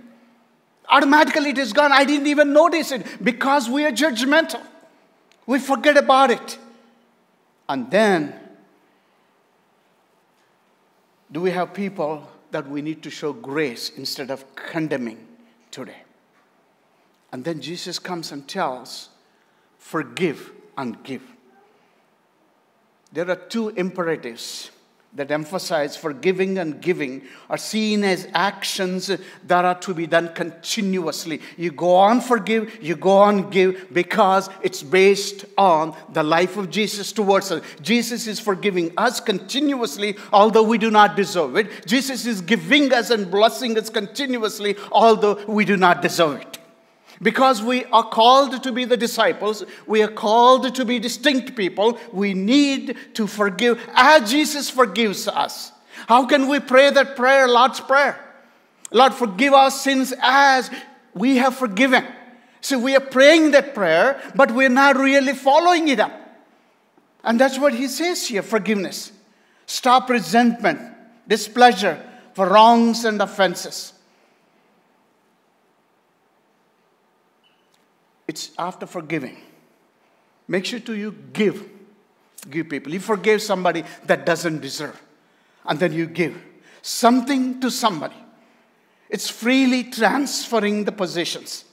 Automatically 0.90 1.50
it 1.50 1.58
is 1.58 1.74
gone. 1.74 1.92
I 1.92 2.06
didn't 2.06 2.28
even 2.28 2.54
notice 2.54 2.92
it 2.92 3.24
because 3.24 3.70
we 3.70 3.86
are 3.86 3.92
judgmental. 3.92 4.62
We 5.46 5.60
forget 5.60 5.98
about 5.98 6.32
it. 6.32 6.58
And 7.70 7.92
then, 7.92 8.34
do 11.32 11.42
we 11.42 11.52
have 11.52 11.74
people 11.74 12.30
that 12.52 12.70
we 12.70 12.82
need 12.82 13.04
to 13.04 13.10
show 13.10 13.34
grace 13.34 13.92
instead 13.98 14.32
of 14.32 14.56
condemning 14.56 15.28
today? 15.72 16.04
And 17.32 17.44
then 17.44 17.60
Jesus 17.60 18.00
comes 18.00 18.32
and 18.32 18.48
tells, 18.48 19.10
forgive 19.78 20.52
and 20.78 21.04
give. 21.04 21.24
There 23.12 23.30
are 23.30 23.36
two 23.36 23.70
imperatives 23.70 24.72
that 25.18 25.32
emphasize 25.32 25.98
forgiving 25.98 26.60
and 26.60 26.80
giving 26.80 27.24
are 27.50 27.58
seen 27.58 28.04
as 28.04 28.28
actions 28.34 29.08
that 29.48 29.66
are 29.66 29.80
to 29.80 29.94
be 29.94 30.06
done 30.06 30.32
continuously. 30.34 31.42
You 31.58 31.72
go 31.72 31.96
on 31.96 32.22
forgive, 32.22 32.82
you 32.82 32.96
go 32.96 33.18
on 33.18 33.50
give 33.50 33.92
because 33.92 34.50
it's 34.62 34.84
based 34.84 35.46
on 35.58 35.96
the 36.14 36.24
life 36.24 36.56
of 36.56 36.70
Jesus 36.70 37.12
towards 37.12 37.52
us. 37.52 37.64
Jesus 37.82 38.28
is 38.28 38.40
forgiving 38.40 38.94
us 38.96 39.20
continuously, 39.20 40.16
although 40.32 40.64
we 40.64 40.78
do 40.78 40.92
not 40.92 41.16
deserve 41.16 41.58
it. 41.58 41.88
Jesus 41.88 42.28
is 42.28 42.42
giving 42.42 42.94
us 42.94 43.10
and 43.10 43.30
blessing 43.32 43.78
us 43.78 43.90
continuously, 43.90 44.76
although 44.92 45.44
we 45.48 45.66
do 45.66 45.78
not 45.78 46.02
deserve 46.04 46.42
it. 46.42 46.58
Because 47.22 47.62
we 47.62 47.86
are 47.86 48.04
called 48.04 48.62
to 48.64 48.72
be 48.72 48.86
the 48.86 48.98
disciples, 48.98 49.64
we 49.88 50.04
are 50.04 50.08
called 50.08 50.76
to 50.76 50.86
be 50.86 51.00
distinct 51.00 51.56
people, 51.56 52.00
we 52.14 52.34
need 52.34 52.96
to 53.16 53.26
forgive 53.26 53.84
as 53.96 54.30
Jesus 54.30 54.70
forgives 54.70 55.28
us. 55.28 55.72
How 56.08 56.26
can 56.28 56.48
we 56.48 56.60
pray 56.60 56.92
that 56.92 57.16
prayer, 57.16 57.48
Lord's 57.48 57.80
Prayer? 57.80 58.24
Lord, 58.92 59.14
forgive 59.14 59.54
our 59.54 59.72
sins 59.72 60.14
as 60.22 60.70
we 61.14 61.38
have 61.38 61.56
forgiven. 61.56 62.06
So 62.62 62.78
we 62.80 62.96
are 62.96 63.02
praying 63.02 63.52
that 63.52 63.74
prayer, 63.74 64.22
but 64.36 64.52
we're 64.52 64.70
not 64.70 64.98
really 64.98 65.34
following 65.34 65.88
it 65.88 66.00
up. 66.00 66.12
And 67.24 67.40
that's 67.40 67.60
what 67.60 67.74
he 67.74 67.88
says 67.88 68.28
here 68.28 68.42
forgiveness. 68.42 69.12
Stop 69.66 70.10
resentment, 70.10 70.80
displeasure 71.28 72.02
for 72.34 72.48
wrongs 72.48 73.04
and 73.04 73.22
offenses. 73.22 73.94
It's 78.28 78.52
after 78.58 78.86
forgiving. 78.86 79.38
Make 80.48 80.66
sure 80.66 80.80
to 80.80 80.94
you 80.94 81.16
give. 81.34 81.68
Give 82.50 82.70
people. 82.70 82.94
You 82.94 83.00
forgive 83.00 83.42
somebody 83.42 83.84
that 84.06 84.26
doesn't 84.26 84.62
deserve. 84.62 85.02
And 85.66 85.80
then 85.80 85.94
you 85.94 86.06
give 86.06 86.42
something 86.82 87.60
to 87.60 87.70
somebody. 87.70 88.16
It's 89.10 89.30
freely 89.30 89.86
transferring 89.86 90.86
the 90.86 90.92
possessions. 90.92 91.66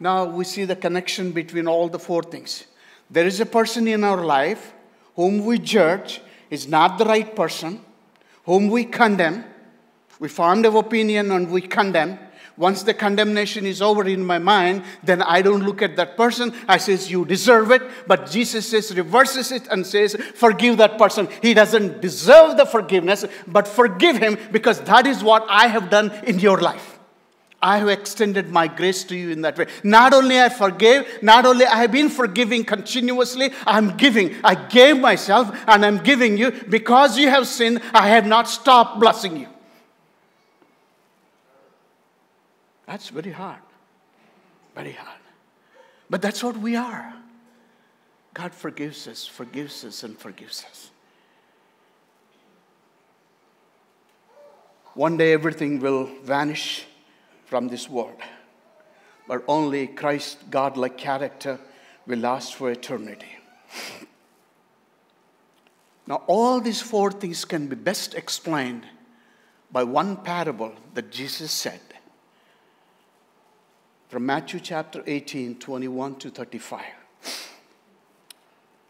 Now 0.00 0.24
we 0.24 0.44
see 0.44 0.64
the 0.64 0.76
connection 0.76 1.32
between 1.32 1.68
all 1.68 1.88
the 1.88 1.98
four 1.98 2.22
things. 2.22 2.64
There 3.10 3.26
is 3.26 3.40
a 3.40 3.46
person 3.46 3.86
in 3.88 4.04
our 4.04 4.24
life 4.24 4.72
whom 5.16 5.44
we 5.44 5.58
judge 5.58 6.20
is 6.50 6.66
not 6.66 6.98
the 6.98 7.04
right 7.04 7.34
person, 7.36 7.80
whom 8.44 8.68
we 8.68 8.84
condemn, 8.84 9.44
We 10.22 10.28
formed 10.28 10.64
an 10.66 10.76
opinion 10.76 11.32
and 11.32 11.50
we 11.50 11.62
condemn. 11.62 12.16
Once 12.56 12.82
the 12.82 12.94
condemnation 12.94 13.64
is 13.64 13.80
over 13.80 14.06
in 14.06 14.24
my 14.24 14.38
mind, 14.38 14.82
then 15.02 15.22
I 15.22 15.42
don't 15.42 15.64
look 15.64 15.80
at 15.80 15.96
that 15.96 16.16
person. 16.16 16.52
I 16.68 16.76
says, 16.76 17.10
you 17.10 17.24
deserve 17.24 17.70
it. 17.70 17.82
But 18.06 18.30
Jesus 18.30 18.68
says, 18.68 18.94
reverses 18.94 19.52
it 19.52 19.66
and 19.68 19.86
says, 19.86 20.14
forgive 20.34 20.76
that 20.78 20.98
person. 20.98 21.28
He 21.40 21.54
doesn't 21.54 22.00
deserve 22.00 22.56
the 22.56 22.66
forgiveness, 22.66 23.24
but 23.46 23.66
forgive 23.66 24.18
him 24.18 24.38
because 24.50 24.80
that 24.82 25.06
is 25.06 25.24
what 25.24 25.46
I 25.48 25.68
have 25.68 25.88
done 25.90 26.12
in 26.24 26.38
your 26.38 26.60
life. 26.60 26.98
I 27.62 27.78
have 27.78 27.88
extended 27.88 28.50
my 28.50 28.66
grace 28.66 29.04
to 29.04 29.16
you 29.16 29.30
in 29.30 29.42
that 29.42 29.56
way. 29.56 29.66
Not 29.84 30.12
only 30.12 30.40
I 30.40 30.48
forgave, 30.48 31.22
not 31.22 31.46
only 31.46 31.64
I 31.64 31.76
have 31.76 31.92
been 31.92 32.08
forgiving 32.08 32.64
continuously, 32.64 33.50
I'm 33.66 33.96
giving. 33.96 34.34
I 34.42 34.56
gave 34.56 34.98
myself 34.98 35.56
and 35.68 35.86
I'm 35.86 35.98
giving 35.98 36.36
you 36.36 36.50
because 36.68 37.16
you 37.16 37.30
have 37.30 37.46
sinned. 37.46 37.80
I 37.94 38.08
have 38.08 38.26
not 38.26 38.48
stopped 38.48 38.98
blessing 38.98 39.36
you. 39.36 39.46
That's 42.86 43.08
very 43.08 43.32
hard. 43.32 43.60
Very 44.74 44.92
hard. 44.92 45.20
But 46.10 46.22
that's 46.22 46.42
what 46.42 46.56
we 46.56 46.76
are. 46.76 47.14
God 48.34 48.54
forgives 48.54 49.06
us, 49.06 49.26
forgives 49.26 49.84
us, 49.84 50.02
and 50.02 50.18
forgives 50.18 50.64
us. 50.70 50.90
One 54.94 55.16
day 55.16 55.32
everything 55.32 55.80
will 55.80 56.08
vanish 56.22 56.86
from 57.46 57.68
this 57.68 57.88
world, 57.88 58.20
but 59.26 59.42
only 59.48 59.86
Christ's 59.86 60.42
godlike 60.50 60.98
character 60.98 61.58
will 62.06 62.18
last 62.18 62.54
for 62.54 62.70
eternity. 62.70 63.38
Now, 66.06 66.22
all 66.26 66.60
these 66.60 66.82
four 66.82 67.10
things 67.10 67.44
can 67.44 67.68
be 67.68 67.76
best 67.76 68.14
explained 68.14 68.84
by 69.70 69.84
one 69.84 70.16
parable 70.16 70.74
that 70.94 71.10
Jesus 71.10 71.50
said 71.52 71.80
from 74.12 74.26
Matthew 74.26 74.60
chapter 74.60 75.02
18, 75.06 75.54
21 75.58 76.16
to 76.16 76.28
35. 76.28 76.82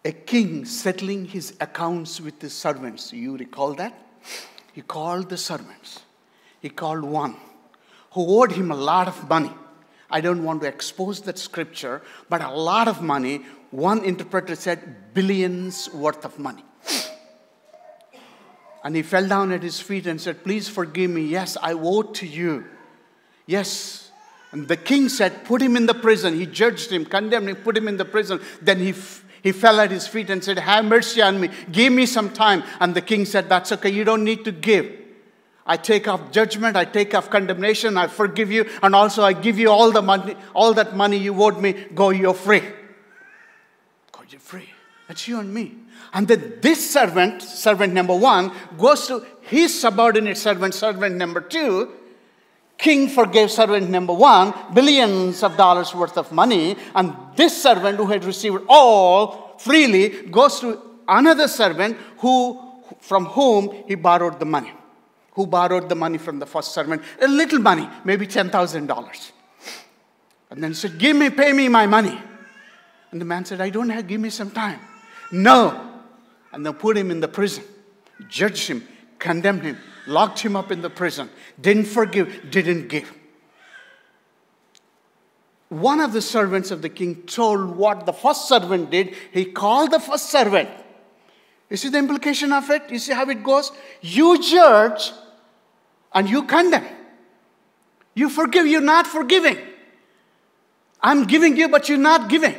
A 0.04 0.10
king 0.10 0.64
settling 0.64 1.26
his 1.26 1.54
accounts 1.60 2.20
with 2.20 2.42
his 2.42 2.52
servants. 2.52 3.12
You 3.12 3.36
recall 3.36 3.72
that? 3.74 3.96
He 4.72 4.82
called 4.82 5.28
the 5.28 5.36
servants. 5.36 6.00
He 6.60 6.70
called 6.70 7.04
one 7.04 7.36
who 8.10 8.40
owed 8.40 8.50
him 8.50 8.72
a 8.72 8.74
lot 8.74 9.06
of 9.06 9.28
money. 9.28 9.52
I 10.10 10.20
don't 10.20 10.42
want 10.42 10.62
to 10.62 10.66
expose 10.66 11.20
that 11.20 11.38
scripture, 11.38 12.02
but 12.28 12.40
a 12.40 12.50
lot 12.50 12.88
of 12.88 13.00
money. 13.00 13.42
One 13.70 14.02
interpreter 14.02 14.56
said 14.56 15.14
billions 15.14 15.88
worth 15.90 16.24
of 16.24 16.40
money. 16.40 16.64
And 18.82 18.96
he 18.96 19.02
fell 19.02 19.28
down 19.28 19.52
at 19.52 19.62
his 19.62 19.78
feet 19.78 20.08
and 20.08 20.20
said, 20.20 20.42
Please 20.42 20.68
forgive 20.68 21.12
me. 21.12 21.22
Yes, 21.26 21.56
I 21.62 21.74
owe 21.74 22.02
to 22.02 22.26
you. 22.26 22.64
Yes, 23.46 24.01
and 24.52 24.68
the 24.68 24.76
king 24.76 25.08
said, 25.08 25.44
Put 25.44 25.62
him 25.62 25.76
in 25.76 25.86
the 25.86 25.94
prison. 25.94 26.34
He 26.34 26.46
judged 26.46 26.92
him, 26.92 27.06
condemned 27.06 27.48
him, 27.48 27.56
put 27.56 27.76
him 27.76 27.88
in 27.88 27.96
the 27.96 28.04
prison. 28.04 28.40
Then 28.60 28.78
he, 28.78 28.90
f- 28.90 29.24
he 29.42 29.50
fell 29.50 29.80
at 29.80 29.90
his 29.90 30.06
feet 30.06 30.28
and 30.28 30.44
said, 30.44 30.58
Have 30.58 30.84
mercy 30.84 31.22
on 31.22 31.40
me. 31.40 31.48
Give 31.72 31.92
me 31.92 32.04
some 32.04 32.30
time. 32.30 32.62
And 32.78 32.94
the 32.94 33.00
king 33.00 33.24
said, 33.24 33.48
That's 33.48 33.72
okay. 33.72 33.88
You 33.88 34.04
don't 34.04 34.24
need 34.24 34.44
to 34.44 34.52
give. 34.52 34.92
I 35.64 35.76
take 35.76 36.06
off 36.06 36.32
judgment, 36.32 36.76
I 36.76 36.84
take 36.84 37.14
off 37.14 37.30
condemnation, 37.30 37.96
I 37.96 38.08
forgive 38.08 38.50
you, 38.50 38.68
and 38.82 38.96
also 38.96 39.22
I 39.22 39.32
give 39.32 39.60
you 39.60 39.70
all 39.70 39.92
the 39.92 40.02
money, 40.02 40.34
all 40.54 40.74
that 40.74 40.96
money 40.96 41.16
you 41.16 41.40
owed 41.40 41.58
me. 41.58 41.72
Go, 41.94 42.10
you're 42.10 42.34
free. 42.34 42.62
Go, 44.10 44.20
you're 44.28 44.40
free. 44.40 44.68
That's 45.06 45.28
you 45.28 45.38
and 45.38 45.54
me. 45.54 45.76
And 46.12 46.26
then 46.26 46.58
this 46.60 46.90
servant, 46.90 47.42
servant 47.42 47.94
number 47.94 48.14
one, 48.14 48.52
goes 48.76 49.06
to 49.06 49.24
his 49.42 49.80
subordinate 49.80 50.36
servant, 50.36 50.74
servant 50.74 51.14
number 51.14 51.40
two, 51.40 51.92
king 52.78 53.08
forgave 53.08 53.50
servant 53.50 53.88
number 53.90 54.12
one 54.12 54.52
billions 54.74 55.42
of 55.42 55.56
dollars 55.56 55.94
worth 55.94 56.18
of 56.18 56.32
money, 56.32 56.76
and 56.94 57.14
this 57.36 57.62
servant 57.62 57.96
who 57.96 58.06
had 58.06 58.24
received 58.24 58.62
all 58.68 59.56
freely 59.58 60.08
goes 60.30 60.60
to 60.60 60.80
another 61.08 61.48
servant 61.48 61.96
who, 62.18 62.60
from 63.00 63.26
whom 63.26 63.84
he 63.86 63.94
borrowed 63.94 64.38
the 64.40 64.44
money. 64.44 64.72
Who 65.32 65.46
borrowed 65.46 65.88
the 65.88 65.94
money 65.94 66.18
from 66.18 66.38
the 66.38 66.46
first 66.46 66.72
servant? 66.72 67.02
A 67.20 67.28
little 67.28 67.58
money, 67.58 67.88
maybe 68.04 68.26
$10,000. 68.26 69.32
And 70.50 70.62
then 70.62 70.74
said, 70.74 70.98
Give 70.98 71.16
me, 71.16 71.30
pay 71.30 71.52
me 71.52 71.68
my 71.68 71.86
money. 71.86 72.20
And 73.10 73.20
the 73.20 73.24
man 73.24 73.44
said, 73.44 73.60
I 73.60 73.70
don't 73.70 73.88
have, 73.88 74.06
give 74.06 74.20
me 74.20 74.30
some 74.30 74.50
time. 74.50 74.80
No. 75.30 76.02
And 76.52 76.66
they 76.66 76.72
put 76.72 76.96
him 76.96 77.10
in 77.10 77.20
the 77.20 77.28
prison, 77.28 77.64
judged 78.28 78.68
him, 78.68 78.86
condemned 79.18 79.62
him, 79.62 79.78
locked 80.06 80.40
him 80.40 80.56
up 80.56 80.70
in 80.70 80.82
the 80.82 80.90
prison, 80.90 81.30
didn't 81.60 81.86
forgive, 81.86 82.50
didn't 82.50 82.88
give. 82.88 83.12
One 85.68 86.00
of 86.00 86.12
the 86.12 86.20
servants 86.20 86.70
of 86.70 86.82
the 86.82 86.90
king 86.90 87.22
told 87.22 87.76
what 87.76 88.04
the 88.04 88.12
first 88.12 88.46
servant 88.46 88.90
did. 88.90 89.14
He 89.32 89.46
called 89.46 89.90
the 89.90 90.00
first 90.00 90.28
servant. 90.28 90.68
You 91.70 91.78
see 91.78 91.88
the 91.88 91.96
implication 91.96 92.52
of 92.52 92.68
it? 92.68 92.90
You 92.90 92.98
see 92.98 93.14
how 93.14 93.26
it 93.30 93.42
goes? 93.42 93.72
You 94.02 94.38
judge 94.42 95.12
and 96.12 96.28
you 96.28 96.42
condemn. 96.42 96.84
You 98.14 98.28
forgive, 98.28 98.66
you're 98.66 98.82
not 98.82 99.06
forgiving. 99.06 99.56
I'm 101.00 101.24
giving 101.24 101.56
you, 101.56 101.68
but 101.68 101.88
you're 101.88 101.96
not 101.96 102.28
giving. 102.28 102.54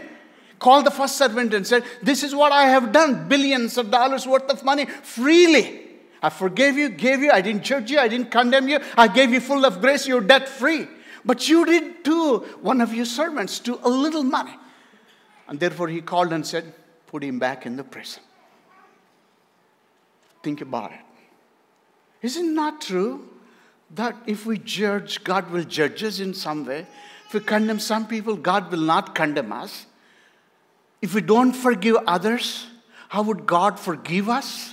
Called 0.58 0.86
the 0.86 0.92
first 0.92 1.18
servant 1.18 1.54
and 1.54 1.68
said, 1.68 1.84
This 2.02 2.24
is 2.24 2.34
what 2.34 2.52
I 2.52 2.64
have 2.64 2.92
done 2.92 3.28
billions 3.28 3.78
of 3.78 3.92
dollars 3.92 4.26
worth 4.26 4.50
of 4.50 4.64
money 4.64 4.86
freely. 4.86 5.82
I 6.24 6.30
forgave 6.30 6.78
you, 6.78 6.88
gave 6.88 7.20
you, 7.20 7.32
I 7.32 7.42
didn't 7.42 7.64
judge 7.64 7.92
you, 7.92 8.00
I 8.00 8.08
didn't 8.08 8.32
condemn 8.32 8.70
you, 8.70 8.80
I 8.98 9.10
gave 9.10 9.32
you 9.32 9.42
full 9.42 9.66
of 9.66 9.82
grace, 9.82 10.08
you're 10.08 10.22
debt 10.22 10.48
free. 10.48 10.88
But 11.26 11.50
you 11.50 11.66
did 11.66 12.06
to 12.06 12.40
one 12.62 12.80
of 12.80 12.94
your 12.94 13.06
servants 13.06 13.60
to 13.60 13.78
a 13.84 13.90
little 13.90 14.24
money. 14.24 14.56
And 15.50 15.60
therefore 15.60 15.90
he 15.90 16.02
called 16.02 16.32
and 16.32 16.48
said, 16.48 16.74
Put 17.08 17.24
him 17.24 17.40
back 17.40 17.66
in 17.66 17.76
the 17.76 17.84
prison. 17.84 18.24
Think 20.42 20.62
about 20.62 20.94
it. 20.94 21.00
Is 22.22 22.38
it 22.38 22.46
not 22.46 22.82
true 22.82 23.28
that 23.92 24.16
if 24.26 24.46
we 24.46 24.58
judge, 24.58 25.24
God 25.24 25.52
will 25.52 25.64
judge 25.64 26.04
us 26.04 26.20
in 26.20 26.34
some 26.34 26.66
way? 26.66 26.88
If 27.28 27.34
we 27.34 27.42
condemn 27.42 27.80
some 27.80 28.08
people, 28.08 28.36
God 28.36 28.72
will 28.72 28.80
not 28.80 29.14
condemn 29.14 29.52
us. 29.52 29.86
If 31.02 31.14
we 31.14 31.22
don't 31.22 31.54
forgive 31.54 31.98
others, 32.08 32.68
how 33.10 33.24
would 33.24 33.46
God 33.46 33.78
forgive 33.78 34.30
us? 34.30 34.73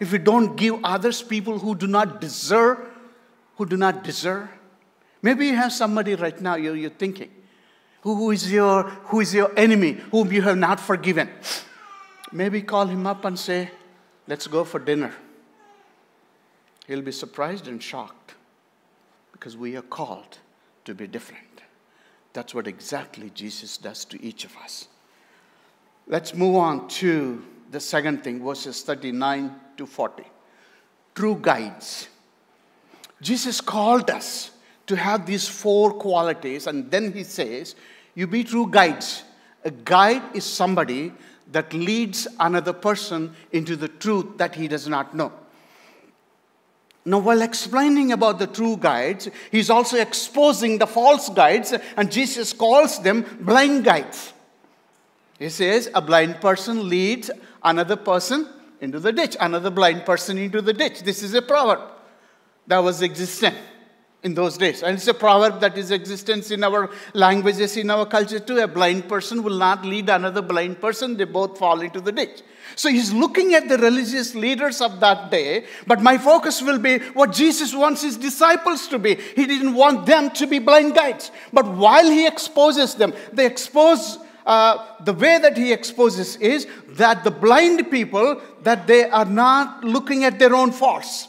If 0.00 0.12
we 0.12 0.18
don't 0.18 0.56
give 0.56 0.76
others 0.84 1.22
people 1.22 1.58
who 1.58 1.74
do 1.74 1.86
not 1.86 2.20
deserve, 2.20 2.78
who 3.56 3.66
do 3.66 3.76
not 3.76 4.04
deserve. 4.04 4.48
Maybe 5.22 5.46
you 5.46 5.56
have 5.56 5.72
somebody 5.72 6.14
right 6.14 6.40
now 6.40 6.54
you're, 6.54 6.76
you're 6.76 6.90
thinking, 6.90 7.30
who, 8.02 8.14
who, 8.14 8.30
is 8.30 8.50
your, 8.52 8.84
who 8.84 9.20
is 9.20 9.34
your 9.34 9.50
enemy, 9.58 9.92
whom 10.12 10.32
you 10.32 10.42
have 10.42 10.56
not 10.56 10.78
forgiven. 10.78 11.28
Maybe 12.30 12.62
call 12.62 12.86
him 12.86 13.06
up 13.06 13.24
and 13.24 13.38
say, 13.38 13.70
Let's 14.28 14.46
go 14.46 14.62
for 14.62 14.78
dinner. 14.78 15.14
He'll 16.86 17.00
be 17.00 17.12
surprised 17.12 17.66
and 17.66 17.82
shocked 17.82 18.34
because 19.32 19.56
we 19.56 19.74
are 19.76 19.82
called 19.82 20.38
to 20.84 20.94
be 20.94 21.06
different. 21.06 21.62
That's 22.34 22.54
what 22.54 22.66
exactly 22.66 23.30
Jesus 23.34 23.78
does 23.78 24.04
to 24.06 24.22
each 24.22 24.44
of 24.44 24.54
us. 24.58 24.88
Let's 26.06 26.34
move 26.34 26.56
on 26.56 26.88
to 26.88 27.42
the 27.70 27.80
second 27.80 28.22
thing, 28.22 28.44
verses 28.44 28.82
39 28.82 29.54
to 29.78 29.86
40. 29.86 30.24
True 31.14 31.38
guides. 31.40 32.08
Jesus 33.20 33.60
called 33.60 34.10
us 34.10 34.50
to 34.86 34.96
have 34.96 35.26
these 35.26 35.48
four 35.48 35.92
qualities, 35.92 36.66
and 36.66 36.90
then 36.90 37.12
he 37.12 37.24
says, 37.24 37.74
You 38.14 38.26
be 38.26 38.44
true 38.44 38.68
guides. 38.70 39.24
A 39.64 39.70
guide 39.70 40.22
is 40.34 40.44
somebody 40.44 41.12
that 41.50 41.72
leads 41.72 42.28
another 42.38 42.72
person 42.72 43.34
into 43.52 43.74
the 43.74 43.88
truth 43.88 44.36
that 44.36 44.54
he 44.54 44.68
does 44.68 44.86
not 44.86 45.14
know. 45.14 45.32
Now, 47.04 47.18
while 47.20 47.42
explaining 47.42 48.12
about 48.12 48.38
the 48.38 48.46
true 48.46 48.76
guides, 48.76 49.28
he's 49.50 49.70
also 49.70 49.96
exposing 49.96 50.78
the 50.78 50.86
false 50.86 51.30
guides, 51.30 51.72
and 51.96 52.12
Jesus 52.12 52.52
calls 52.52 53.02
them 53.02 53.24
blind 53.40 53.84
guides. 53.84 54.32
He 55.38 55.48
says, 55.48 55.90
A 55.94 56.02
blind 56.02 56.40
person 56.40 56.88
leads 56.88 57.30
another 57.62 57.96
person 57.96 58.48
into 58.80 59.00
the 59.00 59.12
ditch, 59.12 59.36
another 59.40 59.70
blind 59.70 60.04
person 60.04 60.38
into 60.38 60.62
the 60.62 60.72
ditch. 60.72 61.02
This 61.02 61.22
is 61.22 61.34
a 61.34 61.42
proverb 61.42 61.80
that 62.66 62.78
was 62.78 63.02
existent 63.02 63.56
in 64.22 64.34
those 64.34 64.58
days. 64.58 64.82
And 64.82 64.96
it's 64.96 65.06
a 65.06 65.14
proverb 65.14 65.60
that 65.60 65.78
is 65.78 65.90
existence 65.90 66.50
in 66.50 66.64
our 66.64 66.90
languages, 67.14 67.76
in 67.76 67.90
our 67.90 68.04
culture 68.04 68.40
too. 68.40 68.58
A 68.58 68.66
blind 68.66 69.08
person 69.08 69.42
will 69.42 69.56
not 69.56 69.84
lead 69.84 70.08
another 70.08 70.42
blind 70.42 70.80
person, 70.80 71.16
they 71.16 71.24
both 71.24 71.58
fall 71.58 71.80
into 71.80 72.00
the 72.00 72.12
ditch. 72.12 72.42
So 72.74 72.88
he's 72.88 73.12
looking 73.12 73.54
at 73.54 73.68
the 73.68 73.78
religious 73.78 74.34
leaders 74.34 74.80
of 74.80 75.00
that 75.00 75.30
day, 75.30 75.64
but 75.86 76.02
my 76.02 76.18
focus 76.18 76.60
will 76.60 76.78
be 76.78 76.98
what 76.98 77.32
Jesus 77.32 77.74
wants 77.74 78.02
his 78.02 78.16
disciples 78.16 78.88
to 78.88 78.98
be. 78.98 79.14
He 79.14 79.46
didn't 79.46 79.74
want 79.74 80.06
them 80.06 80.30
to 80.32 80.46
be 80.46 80.58
blind 80.58 80.94
guides. 80.94 81.30
But 81.52 81.66
while 81.66 82.04
he 82.10 82.26
exposes 82.26 82.94
them, 82.94 83.14
they 83.32 83.46
expose 83.46 84.18
uh, 84.48 84.96
the 85.04 85.12
way 85.12 85.38
that 85.38 85.58
he 85.58 85.72
exposes 85.74 86.36
is 86.36 86.66
that 86.88 87.22
the 87.22 87.30
blind 87.30 87.90
people 87.90 88.40
that 88.62 88.86
they 88.86 89.04
are 89.08 89.26
not 89.26 89.84
looking 89.84 90.24
at 90.24 90.38
their 90.38 90.54
own 90.54 90.72
faults 90.72 91.28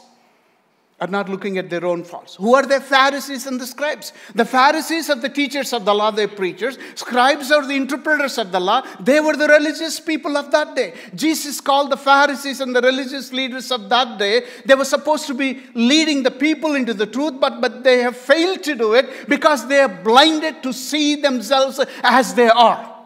are 1.00 1.06
not 1.06 1.28
looking 1.28 1.58
at 1.58 1.68
their 1.68 1.84
own 1.84 2.02
faults. 2.02 2.36
Who 2.36 2.54
are 2.54 2.64
the 2.64 2.80
Pharisees 2.80 3.46
and 3.46 3.60
the 3.60 3.66
scribes? 3.66 4.14
The 4.34 4.44
Pharisees 4.46 5.08
are 5.10 5.16
the 5.16 5.28
teachers 5.30 5.72
of 5.74 5.84
the 5.84 5.94
law, 5.94 6.10
the 6.10 6.28
preachers. 6.28 6.78
Scribes 6.94 7.50
are 7.50 7.66
the 7.66 7.74
interpreters 7.74 8.38
of 8.38 8.52
the 8.52 8.60
law. 8.60 8.86
They 9.00 9.20
were 9.20 9.36
the 9.36 9.48
religious 9.48 10.00
people 10.00 10.36
of 10.36 10.50
that 10.52 10.74
day. 10.74 10.94
Jesus 11.14 11.60
called 11.60 11.90
the 11.90 11.96
Pharisees 11.98 12.60
and 12.60 12.76
the 12.76 12.82
religious 12.82 13.32
leaders 13.32 13.70
of 13.70 13.88
that 13.90 14.18
day. 14.18 14.44
They 14.64 14.74
were 14.74 14.84
supposed 14.84 15.26
to 15.26 15.34
be 15.34 15.60
leading 15.74 16.22
the 16.22 16.30
people 16.30 16.74
into 16.74 16.94
the 16.94 17.06
truth, 17.06 17.34
but, 17.40 17.60
but 17.60 17.82
they 17.82 17.98
have 17.98 18.16
failed 18.16 18.62
to 18.64 18.74
do 18.74 18.94
it 18.94 19.28
because 19.28 19.68
they 19.68 19.80
are 19.80 19.88
blinded 19.88 20.62
to 20.62 20.72
see 20.72 21.16
themselves 21.16 21.80
as 22.02 22.34
they 22.34 22.48
are. 22.48 22.99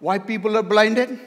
Why 0.00 0.18
people 0.18 0.56
are 0.56 0.62
blinded? 0.62 1.18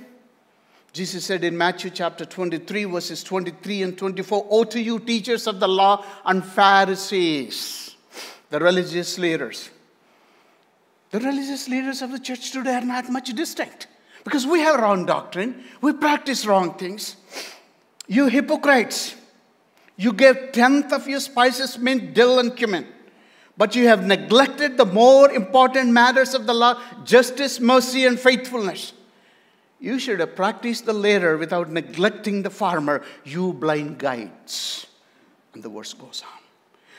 Jesus 0.93 1.25
said 1.25 1.43
in 1.43 1.57
Matthew 1.57 1.89
chapter 1.89 2.25
23, 2.25 2.85
verses 2.85 3.23
23 3.23 3.83
and 3.83 3.97
24, 3.97 4.45
Woe 4.49 4.63
to 4.65 4.79
you, 4.79 4.99
teachers 4.99 5.47
of 5.47 5.59
the 5.59 5.67
law 5.67 6.05
and 6.25 6.43
Pharisees, 6.43 7.95
the 8.49 8.59
religious 8.59 9.17
leaders. 9.17 9.69
The 11.11 11.19
religious 11.19 11.67
leaders 11.67 12.01
of 12.01 12.11
the 12.11 12.19
church 12.19 12.51
today 12.51 12.75
are 12.75 12.81
not 12.81 13.09
much 13.09 13.29
distinct 13.33 13.87
because 14.23 14.45
we 14.47 14.59
have 14.59 14.79
wrong 14.79 15.05
doctrine, 15.05 15.63
we 15.81 15.93
practice 15.93 16.45
wrong 16.45 16.75
things. 16.75 17.15
You 18.07 18.27
hypocrites, 18.27 19.15
you 19.95 20.13
gave 20.13 20.51
tenth 20.51 20.91
of 20.91 21.07
your 21.07 21.19
spices, 21.19 21.77
mint, 21.77 22.13
dill, 22.13 22.39
and 22.39 22.55
cumin, 22.55 22.87
but 23.57 23.75
you 23.75 23.87
have 23.87 24.05
neglected 24.05 24.77
the 24.77 24.85
more 24.85 25.31
important 25.31 25.91
matters 25.91 26.33
of 26.33 26.45
the 26.45 26.53
law 26.53 26.79
justice, 27.03 27.59
mercy, 27.59 28.05
and 28.05 28.19
faithfulness. 28.19 28.93
You 29.79 29.99
should 29.99 30.21
have 30.21 30.35
practiced 30.35 30.85
the 30.85 30.93
latter 30.93 31.37
without 31.37 31.69
neglecting 31.69 32.43
the 32.43 32.49
farmer, 32.49 33.03
you 33.25 33.53
blind 33.53 33.97
guides. 33.97 34.87
And 35.53 35.61
the 35.61 35.69
verse 35.69 35.93
goes 35.93 36.23
on. 36.25 36.39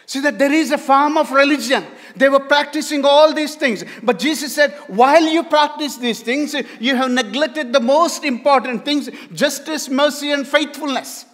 See 0.06 0.20
that 0.20 0.38
there 0.38 0.52
is 0.52 0.70
a 0.70 0.76
form 0.76 1.16
of 1.16 1.30
religion. 1.30 1.82
They 2.14 2.28
were 2.28 2.40
practicing 2.40 3.04
all 3.04 3.32
these 3.32 3.54
things. 3.54 3.84
But 4.02 4.18
Jesus 4.18 4.54
said, 4.54 4.72
while 4.88 5.26
you 5.26 5.44
practice 5.44 5.96
these 5.96 6.20
things, 6.20 6.54
you 6.78 6.94
have 6.94 7.10
neglected 7.10 7.72
the 7.72 7.80
most 7.80 8.22
important 8.22 8.84
things 8.84 9.08
justice, 9.32 9.88
mercy, 9.88 10.30
and 10.30 10.46
faithfulness. 10.46 11.24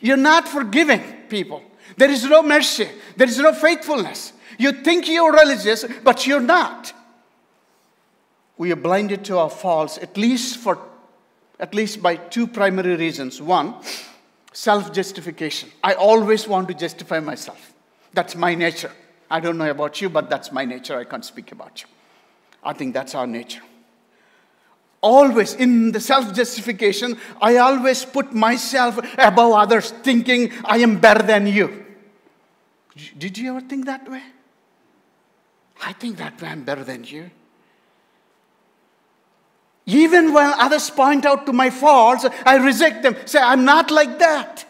You're 0.00 0.16
not 0.16 0.46
forgiving 0.46 1.02
people. 1.28 1.62
There 1.96 2.10
is 2.10 2.24
no 2.24 2.42
mercy, 2.42 2.88
there 3.16 3.28
is 3.28 3.38
no 3.38 3.52
faithfulness. 3.52 4.32
You 4.58 4.72
think 4.72 5.08
you're 5.08 5.32
religious, 5.32 5.84
but 6.04 6.26
you're 6.26 6.40
not. 6.40 6.92
We 8.58 8.72
are 8.72 8.76
blinded 8.76 9.24
to 9.26 9.38
our 9.38 9.50
faults 9.50 9.98
at 9.98 10.16
least 10.16 10.58
for 10.58 10.78
at 11.58 11.74
least 11.74 12.02
by 12.02 12.16
two 12.16 12.46
primary 12.46 12.96
reasons. 12.96 13.40
One 13.40 13.74
self-justification. 14.52 15.70
I 15.82 15.94
always 15.94 16.48
want 16.48 16.68
to 16.68 16.74
justify 16.74 17.20
myself. 17.20 17.72
That's 18.12 18.34
my 18.34 18.54
nature. 18.54 18.90
I 19.30 19.40
don't 19.40 19.56
know 19.56 19.70
about 19.70 20.00
you 20.00 20.08
but 20.08 20.28
that's 20.28 20.52
my 20.52 20.64
nature. 20.64 20.98
I 20.98 21.04
can't 21.04 21.24
speak 21.24 21.52
about 21.52 21.82
you. 21.82 21.88
I 22.62 22.72
think 22.72 22.92
that's 22.92 23.14
our 23.14 23.26
nature 23.26 23.62
always 25.00 25.54
in 25.54 25.92
the 25.92 26.00
self-justification 26.00 27.16
i 27.40 27.56
always 27.56 28.04
put 28.04 28.32
myself 28.34 28.98
above 29.18 29.52
others 29.52 29.90
thinking 30.02 30.52
i 30.64 30.78
am 30.78 30.98
better 30.98 31.22
than 31.22 31.46
you 31.46 31.84
did 33.16 33.38
you 33.38 33.50
ever 33.50 33.66
think 33.66 33.86
that 33.86 34.08
way 34.10 34.22
i 35.82 35.92
think 35.92 36.18
that 36.18 36.40
way 36.40 36.48
i'm 36.48 36.64
better 36.64 36.84
than 36.84 37.02
you 37.04 37.30
even 39.90 40.32
when 40.32 40.52
others 40.56 40.88
point 40.88 41.26
out 41.26 41.46
to 41.46 41.52
my 41.52 41.68
faults, 41.68 42.24
I 42.46 42.56
reject 42.56 43.02
them. 43.02 43.16
Say, 43.24 43.40
I'm 43.40 43.64
not 43.64 43.90
like 43.90 44.20
that. 44.20 44.64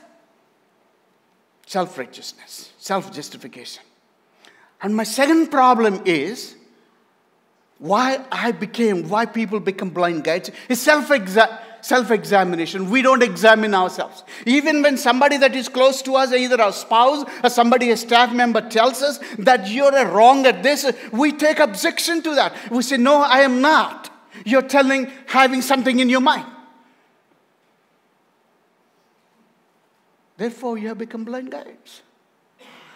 Self 1.66 1.98
righteousness, 1.98 2.72
self 2.78 3.12
justification. 3.12 3.82
And 4.82 4.96
my 4.96 5.04
second 5.04 5.50
problem 5.50 6.02
is 6.06 6.56
why 7.80 8.22
I 8.30 8.52
became, 8.52 9.08
why 9.08 9.24
people 9.24 9.58
become 9.58 9.88
blind 9.88 10.22
guides 10.22 10.50
is 10.68 10.80
self 10.80 11.10
self 11.80 12.10
examination. 12.10 12.90
We 12.90 13.00
don't 13.00 13.22
examine 13.22 13.74
ourselves. 13.74 14.22
Even 14.44 14.82
when 14.82 14.98
somebody 14.98 15.38
that 15.38 15.56
is 15.56 15.70
close 15.70 16.02
to 16.02 16.14
us, 16.16 16.30
either 16.30 16.60
our 16.60 16.72
spouse 16.72 17.24
or 17.42 17.48
somebody, 17.48 17.90
a 17.90 17.96
staff 17.96 18.34
member, 18.34 18.60
tells 18.60 19.02
us 19.02 19.18
that 19.38 19.68
you're 19.68 20.06
wrong 20.06 20.44
at 20.44 20.62
this, 20.62 20.92
we 21.10 21.32
take 21.32 21.58
objection 21.58 22.20
to 22.22 22.34
that. 22.34 22.54
We 22.70 22.82
say, 22.82 22.98
No, 22.98 23.22
I 23.22 23.40
am 23.40 23.62
not. 23.62 24.10
You're 24.44 24.62
telling, 24.62 25.10
having 25.26 25.62
something 25.62 26.00
in 26.00 26.10
your 26.10 26.20
mind. 26.20 26.46
Therefore, 30.36 30.76
you 30.76 30.88
have 30.88 30.98
become 30.98 31.24
blind 31.24 31.50
guides. 31.50 32.02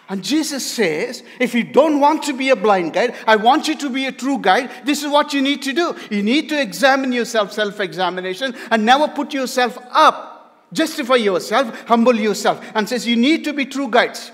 And 0.07 0.23
Jesus 0.23 0.69
says, 0.69 1.23
if 1.39 1.55
you 1.55 1.63
don't 1.63 1.99
want 1.99 2.23
to 2.23 2.33
be 2.33 2.49
a 2.49 2.55
blind 2.55 2.93
guide, 2.93 3.15
I 3.25 3.37
want 3.37 3.67
you 3.67 3.75
to 3.77 3.89
be 3.89 4.05
a 4.05 4.11
true 4.11 4.37
guide. 4.37 4.69
This 4.83 5.03
is 5.03 5.09
what 5.09 5.33
you 5.33 5.41
need 5.41 5.63
to 5.63 5.73
do. 5.73 5.95
You 6.11 6.21
need 6.21 6.47
to 6.49 6.61
examine 6.61 7.11
yourself, 7.11 7.51
self 7.53 7.79
examination, 7.79 8.55
and 8.69 8.85
never 8.85 9.07
put 9.07 9.33
yourself 9.33 9.77
up. 9.91 10.67
Justify 10.71 11.15
yourself, 11.15 11.87
humble 11.87 12.15
yourself, 12.15 12.63
and 12.75 12.87
says, 12.87 13.07
You 13.07 13.15
need 13.15 13.43
to 13.45 13.53
be 13.53 13.65
true 13.65 13.89
guides. 13.89 14.31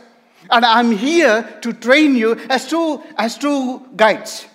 And 0.49 0.65
I'm 0.65 0.91
here 0.91 1.57
to 1.61 1.73
train 1.73 2.15
you 2.15 2.33
as 2.49 2.67
true, 2.67 3.01
as 3.17 3.37
true 3.37 3.87
guides. 3.95 4.47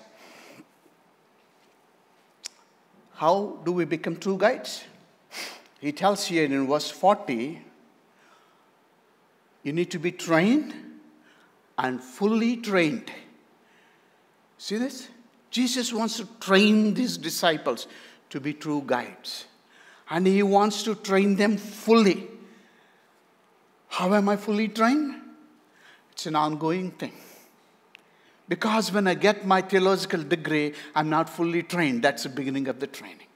How 3.15 3.59
do 3.65 3.73
we 3.73 3.87
become 3.87 4.17
true 4.17 4.37
guides? 4.37 4.85
He 5.81 5.93
tells 5.93 6.27
here 6.27 6.45
in 6.45 6.67
verse 6.67 6.91
40 6.91 7.63
you 9.63 9.73
need 9.73 9.91
to 9.91 9.99
be 9.99 10.13
trained 10.13 10.75
and 11.79 12.03
fully 12.03 12.57
trained. 12.57 13.11
See 14.59 14.77
this? 14.77 15.09
Jesus 15.51 15.93
wants 15.93 16.17
to 16.17 16.29
train 16.41 16.95
these 16.95 17.17
disciples 17.17 17.87
to 18.31 18.41
be 18.41 18.55
true 18.55 18.83
guides. 18.87 19.47
And 20.11 20.27
he 20.27 20.43
wants 20.43 20.83
to 20.85 20.95
train 20.95 21.37
them 21.37 21.57
fully. 21.57 22.29
How 23.89 24.15
am 24.15 24.29
I 24.29 24.37
fully 24.37 24.69
trained? 24.69 25.15
It's 26.13 26.27
an 26.27 26.37
ongoing 26.37 26.93
thing. 26.93 27.13
Because 28.49 28.93
when 28.93 29.07
I 29.09 29.15
get 29.15 29.47
my 29.47 29.61
theological 29.61 30.23
degree, 30.23 30.73
I'm 30.95 31.11
not 31.11 31.29
fully 31.29 31.63
trained. 31.63 32.03
That's 32.03 32.23
the 32.23 32.29
beginning 32.29 32.69
of 32.69 32.79
the 32.79 32.87
training. 32.87 33.27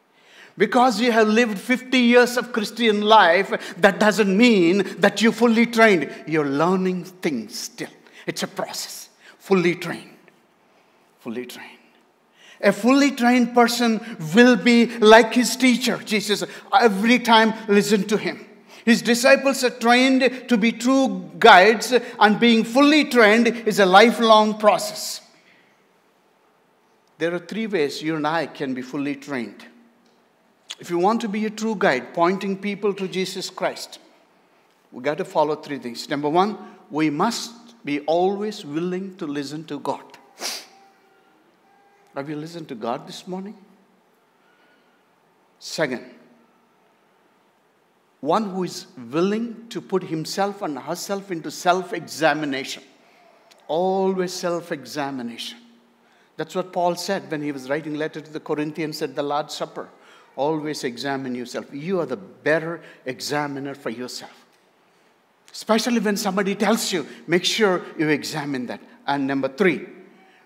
Because 0.57 1.01
you 1.01 1.11
have 1.13 1.29
lived 1.29 1.59
50 1.59 1.99
years 1.99 2.37
of 2.37 2.53
Christian 2.53 3.03
life, 3.03 3.75
that 3.79 3.99
doesn't 3.99 4.37
mean 4.37 4.85
that 4.99 5.23
you're 5.23 5.33
fully 5.33 5.67
trained. 5.67 6.13
You're 6.27 6.49
learning 6.49 7.05
things 7.05 7.59
still. 7.59 7.89
It's 8.27 8.43
a 8.43 8.49
process. 8.49 9.09
Fully 9.39 9.75
trained. 9.75 10.17
Fully 11.21 11.47
trained. 11.47 11.79
A 12.61 12.73
fully 12.73 13.13
trained 13.13 13.55
person 13.55 14.19
will 14.35 14.57
be 14.57 14.87
like 14.99 15.35
his 15.35 15.57
teacher. 15.57 15.97
Jesus, 16.05 16.45
every 16.79 17.19
time 17.19 17.55
listen 17.69 18.07
to 18.09 18.19
him. 18.19 18.47
His 18.85 19.03
disciples 19.03 19.63
are 19.65 19.71
trained 19.71 20.49
to 20.49 20.57
be 20.57 20.73
true 20.73 21.31
guides, 21.39 21.93
and 22.19 22.41
being 22.41 22.65
fully 22.65 23.05
trained 23.05 23.49
is 23.49 23.79
a 23.79 23.87
lifelong 23.87 24.59
process. 24.59 25.21
There 27.19 27.35
are 27.35 27.39
three 27.39 27.67
ways 27.67 28.03
you 28.03 28.17
and 28.17 28.27
I 28.27 28.47
can 28.47 28.73
be 28.73 28.83
fully 28.83 29.17
trained. 29.17 29.67
If 30.79 30.89
you 30.89 30.99
want 30.99 31.21
to 31.21 31.29
be 31.29 31.45
a 31.45 31.51
true 31.51 31.75
guide, 31.75 32.15
pointing 32.15 32.57
people 32.57 32.95
to 32.95 33.07
Jesus 33.07 33.51
Christ, 33.51 33.99
we 34.91 35.03
got 35.03 35.19
to 35.19 35.27
follow 35.27 35.57
three 35.57 35.79
things. 35.79 36.09
Number 36.09 36.31
one, 36.31 36.57
we 36.91 37.11
must 37.11 37.60
be 37.85 38.01
always 38.01 38.65
willing 38.65 39.17
to 39.17 39.27
listen 39.27 39.65
to 39.65 39.79
God. 39.79 40.05
Have 42.15 42.29
you 42.29 42.37
listened 42.37 42.69
to 42.69 42.75
God 42.75 43.07
this 43.07 43.27
morning? 43.27 43.57
Second, 45.59 46.05
one 48.21 48.51
who 48.51 48.65
is 48.65 48.87
willing 49.11 49.69
to 49.69 49.81
put 49.81 50.05
himself 50.05 50.63
and 50.63 50.79
herself 50.79 51.31
into 51.31 51.51
self 51.51 51.93
examination. 51.93 52.83
Always 53.69 54.33
self 54.33 54.73
examination. 54.73 55.59
That's 56.37 56.55
what 56.55 56.73
Paul 56.73 56.97
said 56.97 57.31
when 57.31 57.43
he 57.43 57.53
was 57.53 57.69
writing 57.69 57.95
letter 57.95 58.21
to 58.21 58.33
the 58.33 58.41
Corinthians 58.41 59.03
at 59.03 59.15
the 59.15 59.23
Lord's 59.23 59.55
Supper. 59.55 59.89
Always 60.37 60.85
examine 60.85 61.35
yourself. 61.35 61.67
You 61.73 62.01
are 62.01 62.07
the 62.07 62.17
better 62.17 62.81
examiner 63.05 63.75
for 63.75 63.91
yourself. 63.91 64.47
Especially 65.53 66.01
when 66.01 66.17
somebody 66.17 66.55
tells 66.55 66.93
you, 66.93 67.07
make 67.27 67.45
sure 67.45 67.83
you 67.99 68.09
examine 68.09 68.67
that. 68.67 68.81
And 69.07 69.27
number 69.27 69.49
three, 69.49 69.87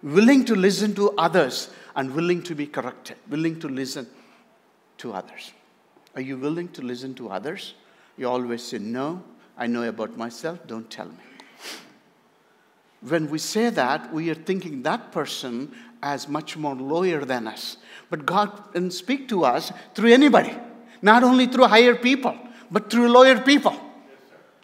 willing 0.03 0.45
to 0.47 0.55
listen 0.55 0.95
to 0.95 1.11
others 1.13 1.71
and 1.95 2.15
willing 2.15 2.43
to 2.43 2.55
be 2.55 2.67
corrected, 2.67 3.17
willing 3.29 3.59
to 3.61 3.69
listen 3.69 4.07
to 4.99 5.13
others. 5.13 5.53
Are 6.15 6.21
you 6.21 6.37
willing 6.37 6.69
to 6.69 6.83
listen 6.83 7.15
to 7.17 7.29
others? 7.29 7.75
You 8.17 8.29
always 8.29 8.63
say, 8.63 8.79
No, 8.79 9.23
I 9.59 9.67
know 9.67 9.83
about 9.83 10.17
myself, 10.17 10.59
don't 10.67 10.89
tell 10.89 11.07
me. 11.07 11.15
When 13.01 13.29
we 13.29 13.39
say 13.39 13.69
that, 13.71 14.13
we 14.13 14.31
are 14.31 14.35
thinking 14.35 14.83
that 14.83 15.13
person 15.13 15.75
as 16.03 16.29
much 16.29 16.57
more 16.57 16.75
lower 16.75 17.25
than 17.25 17.47
us. 17.47 17.77
But 18.09 18.25
God 18.25 18.73
can 18.73 18.91
speak 18.91 19.29
to 19.29 19.45
us 19.45 19.73
through 19.95 20.13
anybody, 20.13 20.57
not 21.03 21.23
only 21.23 21.47
through 21.47 21.65
higher 21.65 21.95
people, 21.95 22.37
but 22.71 22.91
through 22.91 23.09
lower 23.09 23.41
people. 23.41 23.79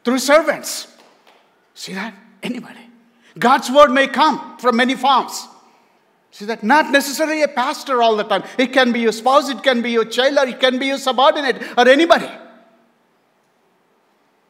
Through 0.05 0.19
servants. 0.19 0.89
See 1.75 1.95
that? 1.95 2.15
Anybody. 2.43 2.81
God's 3.39 3.71
word 3.71 3.91
may 3.91 4.09
come 4.09 4.59
from 4.59 4.77
many 4.77 4.95
forms. 4.95 5.47
See 6.31 6.45
that? 6.47 6.63
Not 6.63 6.91
necessarily 6.91 7.43
a 7.43 7.49
pastor 7.49 8.03
all 8.03 8.17
the 8.17 8.25
time. 8.25 8.45
It 8.59 8.73
can 8.73 8.93
be 8.93 9.01
your 9.01 9.13
spouse, 9.13 9.49
it 9.49 9.63
can 9.63 9.83
be 9.83 9.91
your 9.91 10.05
child, 10.05 10.39
or 10.39 10.47
it 10.47 10.61
can 10.61 10.79
be 10.79 10.87
your 10.87 10.99
subordinate, 10.99 11.63
or 11.77 11.89
anybody. 11.89 12.31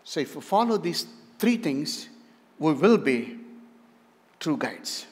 So 0.05 0.21
if 0.21 0.35
we 0.35 0.43
follow 0.43 0.77
these 0.77 1.07
three 1.39 1.57
things, 1.57 2.09
we 2.59 2.73
will 2.73 2.99
be 2.99 3.39
true 4.39 4.57
guides. 4.57 5.07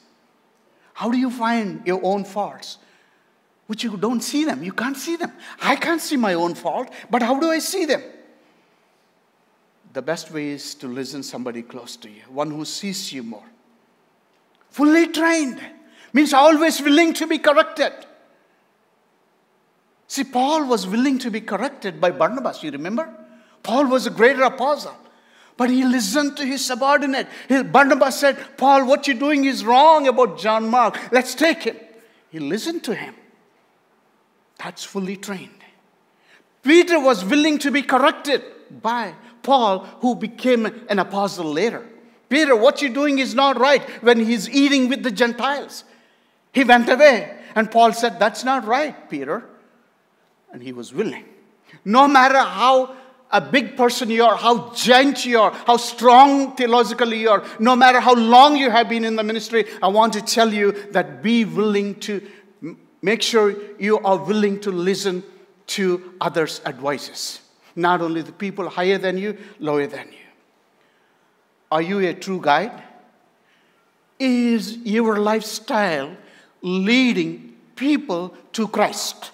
How 0.93 1.09
do 1.09 1.17
you 1.17 1.31
find 1.31 1.85
your 1.87 2.01
own 2.03 2.25
faults? 2.25 2.77
Which 3.67 3.83
you 3.83 3.95
don't 3.97 4.21
see 4.21 4.45
them. 4.45 4.63
You 4.63 4.73
can't 4.73 4.97
see 4.97 5.15
them. 5.15 5.31
I 5.61 5.75
can't 5.75 6.01
see 6.01 6.17
my 6.17 6.33
own 6.33 6.55
fault, 6.55 6.91
but 7.09 7.21
how 7.21 7.39
do 7.39 7.49
I 7.49 7.59
see 7.59 7.85
them? 7.85 8.01
The 9.93 10.01
best 10.01 10.31
way 10.31 10.49
is 10.49 10.75
to 10.75 10.87
listen 10.87 11.23
somebody 11.23 11.61
close 11.63 11.95
to 11.97 12.09
you, 12.09 12.21
one 12.29 12.51
who 12.51 12.63
sees 12.63 13.11
you 13.11 13.23
more. 13.23 13.45
Fully 14.69 15.07
trained 15.07 15.59
means 16.13 16.33
always 16.33 16.81
willing 16.81 17.13
to 17.13 17.25
be 17.25 17.39
corrected. 17.39 17.93
See, 20.07 20.23
Paul 20.23 20.65
was 20.65 20.87
willing 20.87 21.17
to 21.19 21.31
be 21.31 21.41
corrected 21.41 21.99
by 21.99 22.11
Barnabas, 22.11 22.63
you 22.63 22.71
remember? 22.71 23.09
Paul 23.63 23.87
was 23.87 24.07
a 24.07 24.11
greater 24.11 24.43
apostle, 24.43 24.95
but 25.57 25.69
he 25.69 25.83
listened 25.83 26.37
to 26.37 26.45
his 26.45 26.65
subordinate. 26.65 27.27
Barnabas 27.71 28.19
said, 28.19 28.37
Paul, 28.57 28.85
what 28.85 29.07
you're 29.07 29.17
doing 29.17 29.45
is 29.45 29.65
wrong 29.65 30.07
about 30.07 30.39
John 30.39 30.69
Mark. 30.69 31.11
Let's 31.11 31.35
take 31.35 31.63
him. 31.63 31.77
He 32.29 32.39
listened 32.39 32.83
to 32.85 32.95
him. 32.95 33.15
That's 34.57 34.83
fully 34.83 35.17
trained. 35.17 35.49
Peter 36.61 36.99
was 36.99 37.23
willing 37.25 37.57
to 37.59 37.71
be 37.71 37.81
corrected 37.81 38.43
by 38.81 39.13
Paul, 39.49 39.79
who 40.01 40.13
became 40.13 40.67
an 40.89 40.99
apostle 40.99 41.51
later. 41.51 41.83
Peter, 42.29 42.55
what 42.55 42.83
you're 42.83 42.93
doing 42.93 43.17
is 43.17 43.33
not 43.33 43.57
right 43.59 43.81
when 44.03 44.19
he's 44.19 44.47
eating 44.47 44.89
with 44.89 45.01
the 45.01 45.09
Gentiles. 45.09 45.85
He 46.51 46.63
went 46.63 46.87
away. 46.87 47.35
And 47.55 47.71
Paul 47.71 47.93
said, 47.93 48.19
That's 48.19 48.43
not 48.43 48.67
right, 48.67 49.09
Peter. 49.09 49.43
And 50.53 50.61
he 50.61 50.71
was 50.71 50.93
willing. 50.93 51.25
No 51.83 52.07
matter 52.07 52.37
how 52.37 52.95
a 53.31 53.41
big 53.41 53.75
person 53.75 54.11
you 54.11 54.23
are, 54.23 54.35
how 54.35 54.71
giant 54.75 55.25
you 55.25 55.39
are, 55.39 55.51
how 55.65 55.77
strong 55.77 56.55
theologically 56.55 57.21
you 57.21 57.31
are, 57.31 57.43
no 57.57 57.75
matter 57.75 57.99
how 57.99 58.13
long 58.13 58.55
you 58.55 58.69
have 58.69 58.87
been 58.87 59.03
in 59.03 59.15
the 59.15 59.23
ministry, 59.23 59.65
I 59.81 59.87
want 59.87 60.13
to 60.13 60.21
tell 60.21 60.53
you 60.53 60.73
that 60.91 61.23
be 61.23 61.43
willing 61.43 61.95
to 62.01 62.21
make 63.01 63.23
sure 63.23 63.55
you 63.79 63.97
are 63.97 64.17
willing 64.17 64.59
to 64.59 64.71
listen 64.71 65.23
to 65.79 66.13
others' 66.21 66.61
advices. 66.67 67.41
Not 67.75 68.01
only 68.01 68.21
the 68.21 68.31
people 68.31 68.69
higher 68.69 68.97
than 68.97 69.17
you, 69.17 69.37
lower 69.59 69.87
than 69.87 70.07
you. 70.07 70.27
Are 71.71 71.81
you 71.81 71.99
a 71.99 72.13
true 72.13 72.41
guide? 72.41 72.83
Is 74.19 74.77
your 74.77 75.17
lifestyle 75.17 76.17
leading 76.61 77.55
people 77.75 78.33
to 78.53 78.67
Christ. 78.67 79.31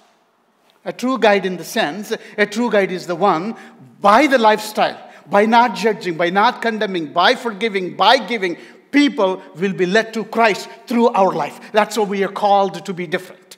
A 0.86 0.94
true 0.94 1.18
guide, 1.18 1.46
in 1.46 1.58
the 1.58 1.64
sense, 1.64 2.14
a 2.38 2.46
true 2.46 2.70
guide 2.70 2.92
is 2.92 3.08
the 3.08 3.16
one 3.16 3.56
by 4.00 4.28
the 4.28 4.38
lifestyle, 4.38 5.00
by 5.28 5.46
not 5.48 5.76
judging, 5.76 6.16
by 6.16 6.30
not 6.30 6.62
condemning, 6.62 7.12
by 7.12 7.34
forgiving, 7.34 7.96
by 7.96 8.18
giving, 8.18 8.58
people 8.92 9.42
will 9.56 9.74
be 9.74 9.88
led 9.88 10.14
to 10.14 10.24
Christ 10.24 10.70
through 10.86 11.08
our 11.10 11.34
life. 11.34 11.60
That's 11.72 11.98
what 11.98 12.08
we 12.08 12.24
are 12.24 12.32
called 12.32 12.86
to 12.86 12.94
be 12.94 13.08
different. 13.08 13.58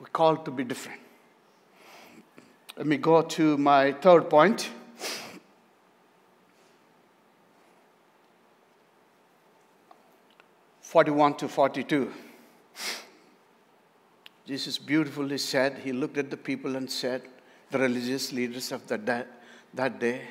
We're 0.00 0.06
called 0.06 0.46
to 0.46 0.50
be 0.50 0.64
different. 0.64 0.99
Let 2.80 2.86
me 2.86 2.96
go 2.96 3.20
to 3.20 3.58
my 3.58 3.92
third 3.92 4.30
point. 4.30 4.70
41 10.80 11.34
to 11.34 11.46
42. 11.46 12.10
Jesus 14.46 14.78
beautifully 14.78 15.36
said, 15.36 15.80
He 15.84 15.92
looked 15.92 16.16
at 16.16 16.30
the 16.30 16.38
people 16.38 16.76
and 16.76 16.90
said, 16.90 17.20
the 17.70 17.78
religious 17.80 18.32
leaders 18.32 18.72
of 18.72 18.86
that 18.86 19.04
day, 19.04 19.24
that 19.74 20.00
day 20.00 20.22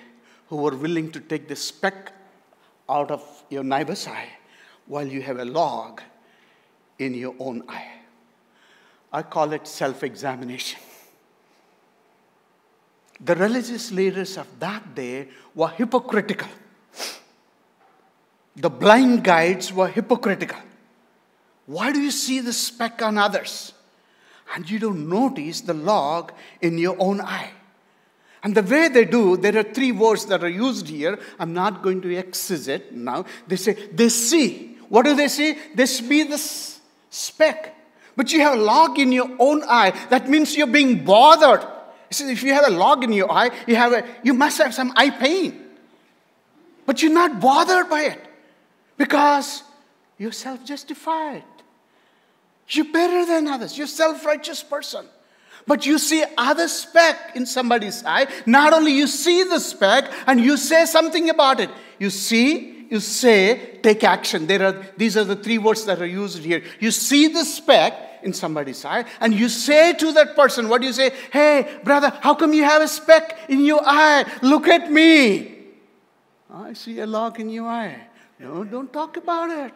who 0.47 0.55
were 0.55 0.75
willing 0.75 1.11
to 1.11 1.19
take 1.19 1.47
the 1.47 1.55
speck 1.55 2.11
out 2.89 3.11
of 3.11 3.43
your 3.51 3.63
neighbor's 3.63 4.07
eye 4.07 4.29
while 4.87 5.07
you 5.07 5.21
have 5.21 5.37
a 5.37 5.45
log 5.45 6.01
in 6.97 7.13
your 7.13 7.35
own 7.37 7.61
eye. 7.69 7.91
I 9.13 9.21
call 9.21 9.53
it 9.53 9.67
self 9.67 10.03
examination. 10.03 10.79
The 13.21 13.35
religious 13.35 13.91
leaders 13.91 14.37
of 14.37 14.47
that 14.59 14.95
day 14.95 15.27
were 15.53 15.69
hypocritical. 15.69 16.47
The 18.55 18.69
blind 18.69 19.23
guides 19.23 19.73
were 19.73 19.87
hypocritical. 19.87 20.57
Why 21.65 21.91
do 21.91 21.99
you 21.99 22.11
see 22.11 22.39
the 22.39 22.53
speck 22.53 23.01
on 23.01 23.17
others? 23.17 23.73
And 24.55 24.69
you 24.69 24.79
don't 24.79 25.07
notice 25.07 25.61
the 25.61 25.73
log 25.73 26.33
in 26.61 26.77
your 26.77 26.95
own 26.99 27.21
eye. 27.21 27.51
And 28.41 28.55
the 28.55 28.63
way 28.63 28.87
they 28.87 29.05
do, 29.05 29.37
there 29.37 29.57
are 29.57 29.63
three 29.63 29.91
words 29.91 30.25
that 30.27 30.43
are 30.43 30.49
used 30.49 30.87
here. 30.87 31.19
I'm 31.37 31.53
not 31.53 31.83
going 31.83 32.01
to 32.01 32.09
it 32.15 32.95
now. 32.95 33.25
They 33.47 33.57
say, 33.57 33.73
they 33.91 34.09
see. 34.09 34.77
What 34.87 35.05
do 35.05 35.15
they 35.15 35.27
see? 35.27 35.57
They 35.75 35.85
see 35.85 36.23
the 36.23 36.37
speck. 36.37 37.75
But 38.15 38.31
you 38.33 38.41
have 38.41 38.57
a 38.57 38.61
log 38.61 38.97
in 38.97 39.11
your 39.11 39.29
own 39.39 39.63
eye. 39.63 39.91
That 40.09 40.29
means 40.29 40.55
you're 40.55 40.67
being 40.67 41.03
bothered. 41.03 41.65
See, 42.11 42.31
if 42.31 42.43
you 42.43 42.53
have 42.53 42.67
a 42.67 42.71
log 42.71 43.03
in 43.03 43.13
your 43.13 43.31
eye, 43.31 43.51
you, 43.67 43.75
have 43.75 43.93
a, 43.93 44.03
you 44.23 44.33
must 44.33 44.57
have 44.57 44.73
some 44.73 44.91
eye 44.95 45.11
pain. 45.11 45.65
But 46.85 47.03
you're 47.03 47.13
not 47.13 47.39
bothered 47.39 47.89
by 47.89 48.01
it 48.01 48.19
because 48.97 49.63
you're 50.17 50.31
self 50.31 50.65
justified. 50.65 51.43
You're 52.67 52.91
better 52.91 53.25
than 53.25 53.47
others. 53.47 53.77
You're 53.77 53.87
self 53.87 54.25
righteous 54.25 54.63
person. 54.63 55.05
But 55.67 55.85
you 55.85 55.99
see 55.99 56.23
other 56.35 56.67
speck 56.67 57.35
in 57.35 57.45
somebody's 57.45 58.03
eye. 58.03 58.25
Not 58.47 58.73
only 58.73 58.91
you 58.91 59.05
see 59.05 59.43
the 59.43 59.59
speck 59.59 60.11
and 60.25 60.39
you 60.39 60.57
say 60.57 60.85
something 60.85 61.29
about 61.29 61.59
it. 61.59 61.69
You 61.99 62.09
see, 62.09 62.87
you 62.89 62.99
say, 62.99 63.77
take 63.83 64.03
action. 64.03 64.47
There 64.47 64.63
are 64.63 64.83
these 64.97 65.15
are 65.15 65.23
the 65.23 65.35
three 65.35 65.59
words 65.59 65.85
that 65.85 66.01
are 66.01 66.07
used 66.07 66.39
here. 66.39 66.63
You 66.79 66.89
see 66.89 67.27
the 67.27 67.45
speck 67.45 67.93
in 68.23 68.33
somebody's 68.33 68.83
eye 68.85 69.05
and 69.19 69.33
you 69.33 69.49
say 69.49 69.93
to 69.93 70.11
that 70.13 70.35
person, 70.35 70.69
what 70.69 70.81
do 70.81 70.87
you 70.87 70.93
say? 70.93 71.11
Hey, 71.31 71.79
brother, 71.83 72.11
how 72.21 72.35
come 72.35 72.53
you 72.53 72.63
have 72.63 72.81
a 72.81 72.87
speck 72.87 73.37
in 73.49 73.65
your 73.65 73.81
eye? 73.83 74.25
Look 74.41 74.67
at 74.67 74.91
me. 74.91 75.57
I 76.53 76.73
see 76.73 76.99
a 76.99 77.07
log 77.07 77.39
in 77.39 77.49
your 77.49 77.67
eye. 77.67 78.07
No, 78.39 78.63
don't 78.63 78.91
talk 78.91 79.17
about 79.17 79.49
it. 79.49 79.73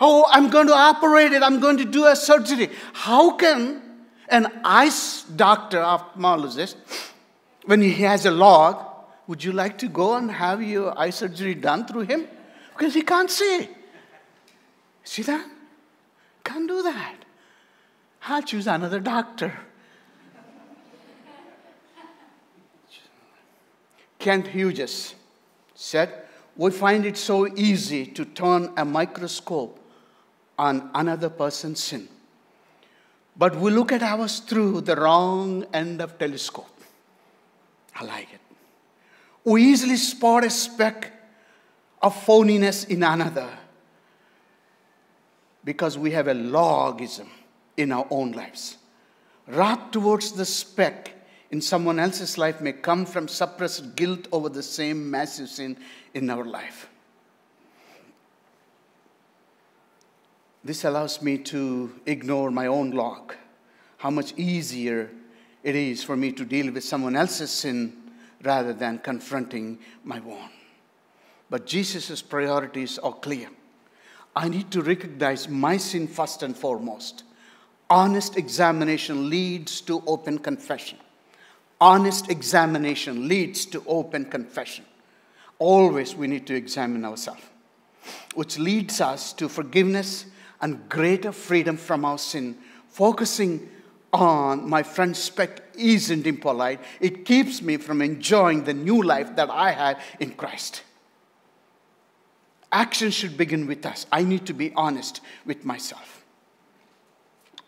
Oh, 0.00 0.26
I'm 0.28 0.50
going 0.50 0.66
to 0.66 0.74
operate 0.74 1.32
it. 1.32 1.42
I'm 1.42 1.60
going 1.60 1.78
to 1.78 1.84
do 1.84 2.06
a 2.06 2.16
surgery. 2.16 2.70
How 2.92 3.36
can 3.36 3.82
an 4.28 4.46
eyes 4.64 5.22
doctor, 5.22 5.78
ophthalmologist, 5.78 6.76
when 7.64 7.80
he 7.80 7.92
has 8.02 8.26
a 8.26 8.30
log, 8.30 8.84
would 9.26 9.42
you 9.42 9.52
like 9.52 9.78
to 9.78 9.88
go 9.88 10.16
and 10.16 10.30
have 10.30 10.62
your 10.62 10.98
eye 10.98 11.10
surgery 11.10 11.54
done 11.54 11.86
through 11.86 12.02
him? 12.02 12.26
Because 12.76 12.92
he 12.94 13.02
can't 13.02 13.30
see. 13.30 13.68
See 15.04 15.22
that? 15.22 15.46
Can't 16.44 16.68
do 16.68 16.82
that. 16.82 17.16
I'll 18.26 18.42
choose 18.42 18.66
another 18.66 19.00
doctor. 19.00 19.58
Kent 24.18 24.48
Hughes 24.48 25.14
said, 25.74 26.22
we 26.56 26.70
find 26.70 27.04
it 27.04 27.16
so 27.16 27.46
easy 27.56 28.06
to 28.06 28.24
turn 28.24 28.72
a 28.76 28.84
microscope 28.84 29.78
on 30.58 30.90
another 30.94 31.28
person's 31.28 31.82
sin. 31.82 32.08
But 33.36 33.56
we 33.56 33.70
look 33.70 33.90
at 33.90 34.02
ours 34.02 34.38
through 34.38 34.82
the 34.82 34.96
wrong 34.96 35.64
end 35.72 36.00
of 36.00 36.18
telescope. 36.18 36.70
I 37.96 38.04
like 38.04 38.32
it. 38.32 38.40
We 39.44 39.64
easily 39.64 39.96
spot 39.96 40.44
a 40.44 40.50
speck 40.50 41.12
of 42.00 42.14
phoniness 42.14 42.88
in 42.88 43.02
another 43.02 43.48
because 45.64 45.96
we 45.96 46.10
have 46.10 46.28
a 46.28 46.34
logism 46.34 47.28
in 47.76 47.92
our 47.92 48.06
own 48.10 48.32
lives. 48.32 48.78
Wrath 49.46 49.90
towards 49.90 50.32
the 50.32 50.44
speck 50.44 51.12
in 51.50 51.60
someone 51.60 51.98
else's 51.98 52.38
life 52.38 52.60
may 52.60 52.72
come 52.72 53.06
from 53.06 53.28
suppressed 53.28 53.96
guilt 53.96 54.28
over 54.32 54.48
the 54.48 54.62
same 54.62 55.10
massive 55.10 55.48
sin 55.48 55.76
in 56.14 56.30
our 56.30 56.44
life. 56.44 56.88
This 60.62 60.84
allows 60.84 61.20
me 61.20 61.38
to 61.38 61.92
ignore 62.06 62.50
my 62.50 62.66
own 62.66 62.92
log. 62.92 63.34
How 63.98 64.10
much 64.10 64.32
easier 64.36 65.10
it 65.62 65.74
is 65.74 66.02
for 66.02 66.16
me 66.16 66.32
to 66.32 66.44
deal 66.44 66.72
with 66.72 66.84
someone 66.84 67.16
else's 67.16 67.50
sin 67.50 67.96
rather 68.42 68.72
than 68.72 68.98
confronting 68.98 69.78
my 70.04 70.18
own. 70.18 70.50
But 71.50 71.66
Jesus' 71.66 72.22
priorities 72.22 72.98
are 72.98 73.14
clear. 73.14 73.48
I 74.36 74.48
need 74.48 74.70
to 74.72 74.82
recognize 74.82 75.48
my 75.48 75.76
sin 75.76 76.08
first 76.08 76.42
and 76.42 76.56
foremost. 76.56 77.22
Honest 77.88 78.36
examination 78.36 79.30
leads 79.30 79.80
to 79.82 80.02
open 80.06 80.38
confession. 80.38 80.98
honest 81.80 82.30
examination 82.30 83.28
leads 83.28 83.66
to 83.66 83.82
open 83.86 84.24
confession. 84.24 84.84
Always 85.58 86.14
we 86.14 86.26
need 86.26 86.46
to 86.46 86.54
examine 86.54 87.04
ourselves, 87.04 87.42
which 88.34 88.58
leads 88.58 89.00
us 89.00 89.32
to 89.34 89.48
forgiveness 89.48 90.26
and 90.60 90.88
greater 90.88 91.32
freedom 91.32 91.76
from 91.76 92.04
our 92.04 92.18
sin. 92.18 92.56
Focusing 92.88 93.68
on 94.12 94.68
my 94.68 94.82
friend's 94.82 95.18
speck 95.18 95.62
isn't 95.76 96.26
impolite. 96.26 96.80
It 97.00 97.24
keeps 97.24 97.60
me 97.60 97.76
from 97.76 98.00
enjoying 98.00 98.64
the 98.64 98.74
new 98.74 99.02
life 99.02 99.36
that 99.36 99.50
I 99.50 99.72
have 99.72 100.00
in 100.20 100.30
Christ. 100.30 100.82
Action 102.74 103.12
should 103.12 103.36
begin 103.36 103.68
with 103.68 103.86
us. 103.86 104.04
I 104.10 104.24
need 104.24 104.46
to 104.46 104.52
be 104.52 104.72
honest 104.74 105.20
with 105.46 105.64
myself. 105.64 106.24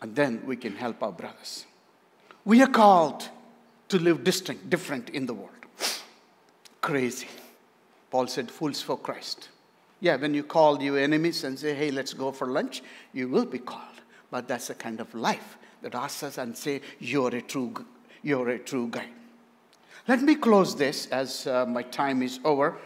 And 0.01 0.13
then 0.13 0.43
we 0.45 0.57
can 0.57 0.75
help 0.75 1.01
our 1.01 1.13
brothers. 1.13 1.65
We 2.43 2.61
are 2.61 2.67
called 2.67 3.29
to 3.87 3.99
live 3.99 4.25
distinct, 4.25 4.69
different 4.69 5.09
in 5.11 5.25
the 5.25 5.33
world. 5.33 5.65
Crazy. 6.81 7.27
Paul 8.11 8.27
said, 8.27 8.51
fools 8.51 8.81
for 8.81 8.97
Christ. 8.97 9.47
Yeah, 10.01 10.17
when 10.17 10.33
you 10.33 10.43
call 10.43 10.83
your 10.83 10.99
enemies 10.99 11.45
and 11.45 11.57
say, 11.57 11.73
hey, 11.73 11.89
let's 11.89 12.13
go 12.13 12.33
for 12.33 12.47
lunch, 12.47 12.83
you 13.13 13.29
will 13.29 13.45
be 13.45 13.59
called. 13.59 14.01
But 14.29 14.49
that's 14.49 14.67
the 14.67 14.75
kind 14.75 14.99
of 14.99 15.15
life 15.15 15.57
that 15.83 15.95
asks 15.95 16.21
us 16.23 16.37
and 16.37 16.55
say, 16.55 16.81
you're 16.99 17.33
a 17.33 17.41
true, 17.41 17.73
you're 18.23 18.49
a 18.49 18.59
true 18.59 18.89
guy. 18.89 19.07
Let 20.05 20.21
me 20.21 20.35
close 20.35 20.75
this 20.75 21.07
as 21.07 21.47
uh, 21.47 21.65
my 21.65 21.83
time 21.83 22.21
is 22.21 22.41
over 22.43 22.77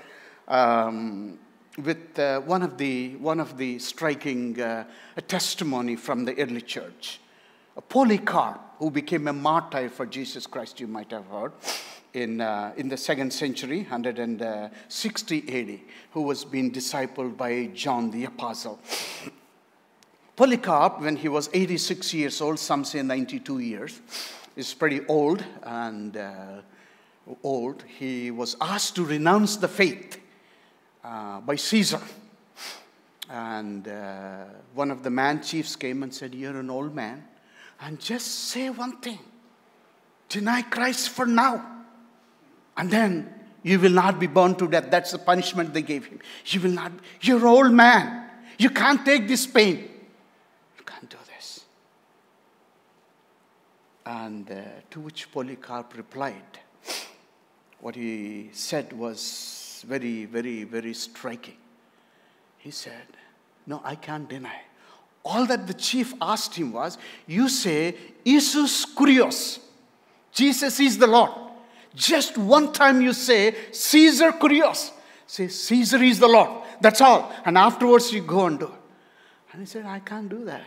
um, 0.48 1.40
with 1.78 2.20
uh, 2.20 2.42
one, 2.42 2.62
of 2.62 2.78
the, 2.78 3.16
one 3.18 3.40
of 3.40 3.58
the 3.58 3.80
striking 3.80 4.60
uh, 4.62 4.86
testimony 5.28 5.96
from 5.96 6.26
the 6.26 6.38
early 6.38 6.62
church. 6.62 7.20
Polycarp, 7.88 8.60
who 8.80 8.92
became 8.92 9.28
a 9.28 9.34
martyr 9.34 9.90
for 9.90 10.06
Jesus 10.06 10.46
Christ, 10.46 10.80
you 10.80 10.88
might 10.88 11.12
have 11.12 11.26
heard 11.28 11.54
in, 12.14 12.42
uh, 12.42 12.74
in 12.76 12.90
the 12.90 12.98
second 12.98 13.32
century, 13.32 13.80
160 13.82 15.38
AD, 15.48 15.80
who 16.12 16.22
was 16.22 16.44
being 16.44 16.72
discipled 16.72 17.38
by 17.38 17.68
John 17.68 18.12
the 18.12 18.26
Apostle. 18.26 18.80
Polycarp, 20.36 21.02
when 21.02 21.16
he 21.16 21.30
was 21.30 21.50
86 21.54 22.14
years 22.14 22.42
old, 22.42 22.60
some 22.60 22.84
say 22.84 23.02
92 23.02 23.60
years, 23.60 24.02
is 24.56 24.74
pretty 24.74 25.06
old 25.08 25.44
and 25.64 26.18
uh, 26.18 26.62
old. 27.44 27.84
He 27.84 28.32
was 28.32 28.58
asked 28.60 28.96
to 28.96 29.06
renounce 29.06 29.56
the 29.58 29.68
faith 29.68 30.18
uh, 30.18 30.20
by 31.04 31.56
Caesar. 31.56 32.02
And 33.30 33.88
uh, 33.88 34.44
one 34.74 34.92
of 34.92 35.04
the 35.04 35.10
man 35.10 35.42
chiefs 35.42 35.76
came 35.76 36.04
and 36.04 36.14
said, 36.14 36.36
You're 36.36 36.60
an 36.60 36.70
old 36.70 36.94
man, 36.94 37.24
and 37.80 38.00
just 38.00 38.28
say 38.50 38.70
one 38.70 38.98
thing 38.98 39.20
deny 40.30 40.62
Christ 40.62 41.10
for 41.10 41.26
now 41.26 41.82
and 42.78 42.90
then 42.90 43.34
you 43.64 43.80
will 43.80 43.92
not 43.92 44.20
be 44.20 44.28
burned 44.28 44.58
to 44.60 44.68
death. 44.68 44.88
That's 44.90 45.12
the 45.12 45.20
punishment 45.20 45.74
they 45.74 45.84
gave 45.84 46.06
him. 46.06 46.20
You 46.48 46.62
will 46.62 46.72
not, 46.72 46.92
you're 47.22 47.46
old 47.46 47.72
man. 47.72 48.30
You 48.58 48.70
can't 48.72 49.06
take 49.06 49.28
this 49.28 49.46
pain. 49.46 49.78
You 50.78 50.84
can't 50.84 51.08
do 51.10 51.18
this. 51.36 51.66
And 54.06 54.50
uh, 54.50 54.56
to 54.90 55.00
which 55.02 55.32
Polycarp 55.32 55.96
replied, 55.96 56.60
what 57.82 57.96
he 57.96 58.50
said 58.52 58.94
was 58.94 59.61
very, 59.84 60.26
very, 60.26 60.64
very 60.64 60.94
striking. 60.94 61.58
He 62.58 62.72
said, 62.72 63.08
No, 63.66 63.82
I 63.84 63.96
can't 63.96 64.30
deny. 64.30 64.62
All 65.24 65.46
that 65.46 65.68
the 65.68 65.74
chief 65.74 66.14
asked 66.22 66.56
him 66.56 66.74
was, 66.74 66.98
You 67.28 67.50
say, 67.50 67.96
Jesus 68.26 68.86
Kurios. 68.86 69.60
Jesus 70.32 70.80
is 70.80 70.98
the 70.98 71.08
Lord. 71.08 71.32
Just 71.94 72.38
one 72.38 72.72
time 72.72 73.02
you 73.02 73.14
say, 73.14 73.56
Caesar 73.72 74.32
Kurios. 74.32 74.92
Say, 75.28 75.48
Caesar 75.48 76.02
is 76.02 76.20
the 76.20 76.28
Lord. 76.28 76.64
That's 76.80 77.02
all. 77.02 77.34
And 77.46 77.58
afterwards 77.58 78.12
you 78.12 78.22
go 78.22 78.46
and 78.46 78.60
do 78.60 78.68
it. 78.68 78.74
And 79.52 79.62
he 79.62 79.66
said, 79.66 79.86
I 79.86 80.00
can't 80.00 80.30
do 80.30 80.46
that. 80.46 80.64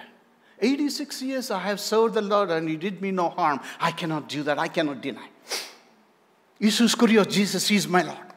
86 0.61 1.23
years 1.23 1.51
I 1.51 1.59
have 1.61 1.81
served 1.81 2.15
the 2.15 2.23
Lord 2.23 2.51
and 2.51 2.69
he 2.69 2.77
did 2.77 3.01
me 3.01 3.11
no 3.11 3.31
harm. 3.31 3.61
I 3.81 3.91
cannot 3.91 4.29
do 4.29 4.43
that. 4.45 4.59
I 4.59 4.69
cannot 4.69 5.01
deny. 5.01 5.29
Jesus 6.61 6.95
Kurios, 6.95 7.31
Jesus 7.31 7.71
is 7.71 7.89
my 7.89 8.03
Lord. 8.03 8.34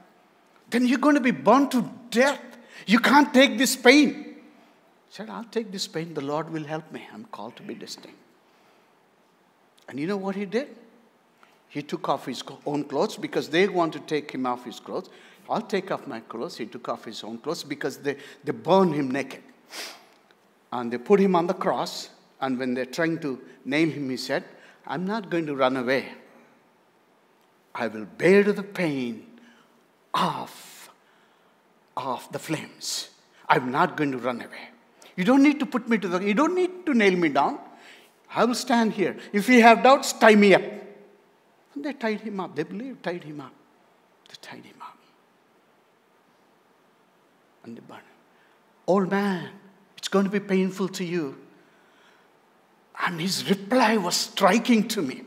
Then 0.70 0.88
you're 0.88 1.00
going 1.00 1.16
to 1.16 1.22
be 1.22 1.32
burned 1.32 1.72
to 1.72 1.90
death. 2.10 2.42
You 2.86 3.00
can't 3.00 3.34
take 3.34 3.58
this 3.58 3.76
pain. 3.76 4.14
He 4.14 4.34
said, 5.10 5.30
I'll 5.30 5.46
take 5.46 5.72
this 5.72 5.88
pain. 5.88 6.14
The 6.14 6.22
Lord 6.22 6.52
will 6.52 6.66
help 6.66 6.92
me. 6.92 7.08
I'm 7.14 7.26
called 7.26 7.56
to 7.58 7.64
be 7.64 7.74
distinct. 7.74 8.18
And 9.88 10.00
you 10.00 10.08
know 10.08 10.18
what 10.18 10.36
he 10.36 10.46
did? 10.46 10.76
He 11.70 11.82
took 11.82 12.10
off 12.10 12.26
his 12.26 12.44
own 12.66 12.84
clothes 12.86 13.18
because 13.18 13.50
they 13.50 13.68
want 13.68 13.94
to 13.94 14.00
take 14.00 14.32
him 14.32 14.46
off 14.46 14.66
his 14.66 14.80
clothes. 14.80 15.10
I'll 15.50 15.62
take 15.62 15.92
off 15.92 16.08
my 16.08 16.20
clothes. 16.22 16.58
He 16.58 16.66
took 16.66 16.90
off 16.90 17.06
his 17.06 17.24
own 17.24 17.38
clothes 17.38 17.64
because 17.64 17.98
they, 17.98 18.18
they 18.44 18.52
burned 18.52 18.94
him 18.94 19.12
naked. 19.12 19.44
And 20.72 20.92
they 20.92 20.98
put 20.98 21.20
him 21.20 21.36
on 21.36 21.48
the 21.48 21.54
cross. 21.54 22.10
And 22.42 22.60
when 22.60 22.74
they're 22.74 22.86
trying 22.86 23.20
to 23.20 23.40
nail 23.64 23.90
him, 23.90 24.10
he 24.10 24.18
said, 24.18 24.44
I'm 24.86 25.06
not 25.06 25.30
going 25.30 25.46
to 25.46 25.56
run 25.56 25.78
away. 25.78 26.10
I 27.74 27.88
will 27.88 28.06
bear 28.06 28.44
the 28.44 28.64
pain 28.64 29.26
of, 30.18 30.90
of 31.96 32.32
the 32.32 32.40
flames. 32.40 33.10
I'm 33.48 33.72
not 33.72 33.96
going 33.96 34.12
to 34.12 34.18
run 34.18 34.42
away. 34.42 34.70
You 35.16 35.24
don't 35.24 35.42
need 35.42 35.60
to 35.60 35.66
put 35.66 35.88
me 35.88 35.98
to 35.98 36.08
the, 36.08 36.20
you 36.20 36.34
don't 36.34 36.56
need 36.56 36.86
to 36.86 36.94
nail 36.94 37.16
me 37.16 37.30
down. 37.30 37.60
I 38.36 38.46
will 38.46 38.56
stand 38.56 38.94
here. 38.94 39.16
If 39.32 39.48
you 39.48 39.62
have 39.62 39.84
doubts, 39.84 40.14
tie 40.14 40.36
me 40.36 40.54
up. 40.54 40.62
And 41.74 41.86
they 41.86 41.94
tied 41.94 42.22
him 42.22 42.40
up. 42.40 42.56
They 42.56 42.64
believed, 42.64 43.04
tied 43.04 43.24
him 43.24 43.42
up. 43.42 43.54
They 44.28 44.36
tied 44.42 44.66
him 44.66 44.82
up. 44.82 44.98
And 47.64 47.78
they 47.78 47.82
burned 47.82 48.02
him. 48.02 48.08
Old 48.86 49.10
man, 49.10 49.50
it's 49.98 50.08
going 50.08 50.26
to 50.26 50.32
be 50.32 50.40
painful 50.40 50.90
to 50.90 51.04
you. 51.04 51.38
And 53.06 53.22
his 53.22 53.50
reply 53.50 53.98
was 53.98 54.16
striking 54.16 54.88
to 54.90 55.02
me. 55.02 55.24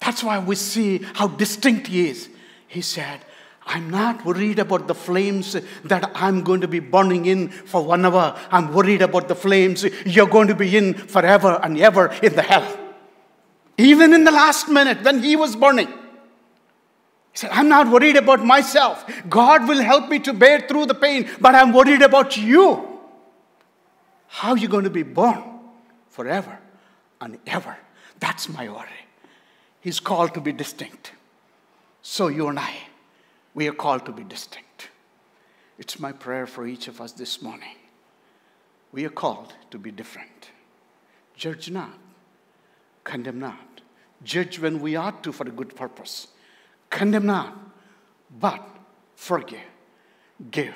That's 0.00 0.22
why 0.22 0.38
we 0.38 0.56
see 0.56 0.98
how 1.14 1.28
distinct 1.28 1.86
he 1.86 2.08
is. 2.08 2.28
He 2.66 2.80
said, 2.80 3.20
I'm 3.66 3.88
not 3.90 4.24
worried 4.24 4.58
about 4.58 4.86
the 4.88 4.94
flames 4.94 5.56
that 5.84 6.10
I'm 6.14 6.42
going 6.42 6.60
to 6.60 6.68
be 6.68 6.80
burning 6.80 7.26
in 7.26 7.48
for 7.48 7.82
one 7.82 8.04
hour. 8.04 8.38
I'm 8.50 8.72
worried 8.72 9.02
about 9.02 9.28
the 9.28 9.34
flames 9.34 9.84
you're 10.04 10.26
going 10.26 10.48
to 10.48 10.54
be 10.54 10.76
in 10.76 10.94
forever 10.94 11.58
and 11.62 11.78
ever 11.78 12.12
in 12.22 12.34
the 12.34 12.42
hell. 12.42 12.78
Even 13.78 14.12
in 14.12 14.24
the 14.24 14.30
last 14.30 14.68
minute 14.68 15.02
when 15.02 15.22
he 15.22 15.34
was 15.34 15.56
burning, 15.56 15.88
he 15.88 17.38
said, 17.38 17.50
I'm 17.50 17.68
not 17.68 17.90
worried 17.90 18.16
about 18.16 18.44
myself. 18.44 19.04
God 19.28 19.66
will 19.66 19.82
help 19.82 20.08
me 20.08 20.20
to 20.20 20.32
bear 20.32 20.60
through 20.60 20.86
the 20.86 20.94
pain, 20.94 21.28
but 21.40 21.54
I'm 21.54 21.72
worried 21.72 22.02
about 22.02 22.36
you. 22.36 23.00
How 24.28 24.50
are 24.50 24.58
you 24.58 24.68
going 24.68 24.84
to 24.84 24.90
be 24.90 25.02
born 25.02 25.42
forever 26.10 26.58
and 27.20 27.38
ever? 27.46 27.76
That's 28.20 28.48
my 28.48 28.68
worry. 28.68 28.88
He's 29.80 30.00
called 30.00 30.34
to 30.34 30.40
be 30.40 30.52
distinct. 30.52 31.12
So 32.02 32.28
you 32.28 32.48
and 32.48 32.58
I, 32.58 32.74
we 33.54 33.68
are 33.68 33.72
called 33.72 34.06
to 34.06 34.12
be 34.12 34.24
distinct. 34.24 34.88
It's 35.78 35.98
my 35.98 36.12
prayer 36.12 36.46
for 36.46 36.66
each 36.66 36.88
of 36.88 37.00
us 37.00 37.12
this 37.12 37.42
morning. 37.42 37.76
We 38.92 39.04
are 39.04 39.10
called 39.10 39.54
to 39.70 39.78
be 39.78 39.90
different. 39.90 40.50
Judge 41.36 41.70
not 41.70 41.98
condemn 43.04 43.38
not. 43.38 43.82
Judge 44.24 44.58
when 44.58 44.80
we 44.80 44.96
ought 44.96 45.22
to 45.22 45.32
for 45.32 45.46
a 45.46 45.50
good 45.50 45.76
purpose. 45.76 46.28
Condemn 46.90 47.26
not, 47.26 47.56
but 48.40 48.66
forgive, 49.14 49.60
give, 50.50 50.74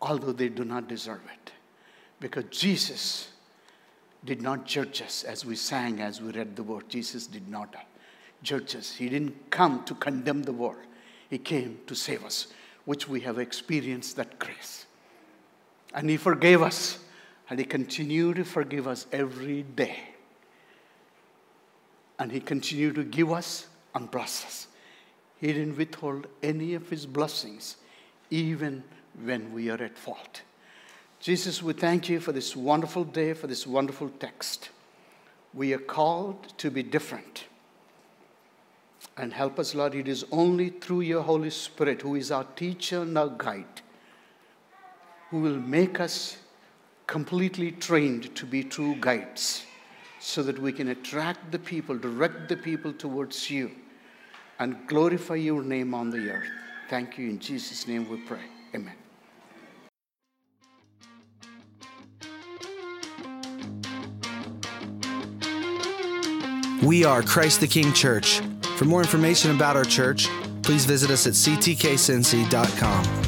although 0.00 0.32
they 0.32 0.48
do 0.48 0.64
not 0.64 0.86
deserve 0.86 1.22
it. 1.32 1.52
Because 2.20 2.44
Jesus 2.50 3.30
did 4.24 4.42
not 4.42 4.66
judge 4.66 5.00
us 5.00 5.24
as 5.24 5.44
we 5.44 5.56
sang, 5.56 6.00
as 6.00 6.20
we 6.20 6.32
read 6.32 6.56
the 6.56 6.62
word. 6.62 6.88
Jesus 6.88 7.26
did 7.26 7.48
not 7.48 7.74
judge 8.42 8.76
us. 8.76 8.92
He 8.92 9.08
didn't 9.08 9.50
come 9.50 9.84
to 9.84 9.94
condemn 9.94 10.42
the 10.42 10.52
world, 10.52 10.76
He 11.28 11.38
came 11.38 11.80
to 11.86 11.94
save 11.94 12.24
us, 12.24 12.48
which 12.84 13.08
we 13.08 13.20
have 13.20 13.38
experienced 13.38 14.16
that 14.16 14.38
grace. 14.38 14.86
And 15.94 16.08
He 16.08 16.16
forgave 16.16 16.62
us, 16.62 16.98
and 17.50 17.58
He 17.58 17.64
continued 17.64 18.36
to 18.36 18.44
forgive 18.44 18.86
us 18.86 19.06
every 19.12 19.62
day. 19.62 19.98
And 22.18 22.32
He 22.32 22.40
continued 22.40 22.94
to 22.96 23.04
give 23.04 23.30
us 23.30 23.66
and 23.94 24.10
bless 24.10 24.44
us. 24.44 24.68
He 25.40 25.48
didn't 25.48 25.76
withhold 25.76 26.26
any 26.42 26.74
of 26.74 26.88
His 26.88 27.06
blessings, 27.06 27.76
even 28.30 28.82
when 29.22 29.52
we 29.52 29.70
are 29.70 29.82
at 29.82 29.96
fault. 29.96 30.42
Jesus, 31.20 31.62
we 31.62 31.72
thank 31.72 32.08
you 32.08 32.20
for 32.20 32.32
this 32.32 32.54
wonderful 32.54 33.04
day, 33.04 33.34
for 33.34 33.48
this 33.48 33.66
wonderful 33.66 34.08
text. 34.08 34.70
We 35.52 35.72
are 35.72 35.78
called 35.78 36.56
to 36.58 36.70
be 36.70 36.82
different. 36.82 37.44
And 39.18 39.32
help 39.32 39.58
us, 39.58 39.74
Lord, 39.74 39.96
it 39.96 40.06
is 40.06 40.24
only 40.30 40.70
through 40.70 41.00
your 41.00 41.22
Holy 41.22 41.50
Spirit, 41.50 42.02
who 42.02 42.14
is 42.14 42.30
our 42.30 42.44
teacher 42.44 43.02
and 43.02 43.18
our 43.18 43.28
guide, 43.28 43.82
who 45.30 45.40
will 45.40 45.58
make 45.58 45.98
us 45.98 46.38
completely 47.08 47.72
trained 47.72 48.32
to 48.36 48.46
be 48.46 48.62
true 48.62 48.94
guides 49.00 49.64
so 50.20 50.42
that 50.44 50.56
we 50.60 50.72
can 50.72 50.88
attract 50.88 51.50
the 51.50 51.58
people, 51.58 51.98
direct 51.98 52.48
the 52.48 52.56
people 52.56 52.92
towards 52.92 53.50
you, 53.50 53.72
and 54.60 54.76
glorify 54.86 55.34
your 55.34 55.62
name 55.64 55.94
on 55.94 56.10
the 56.10 56.30
earth. 56.30 56.48
Thank 56.88 57.18
you. 57.18 57.28
In 57.28 57.40
Jesus' 57.40 57.88
name 57.88 58.08
we 58.08 58.18
pray. 58.18 58.44
Amen. 58.72 58.94
We 66.84 67.04
are 67.04 67.22
Christ 67.22 67.60
the 67.60 67.66
King 67.66 67.92
Church. 67.92 68.40
For 68.78 68.84
more 68.84 69.00
information 69.00 69.50
about 69.50 69.74
our 69.74 69.84
church, 69.84 70.28
please 70.62 70.84
visit 70.84 71.10
us 71.10 71.26
at 71.26 71.32
ctkcincy.com. 71.32 73.27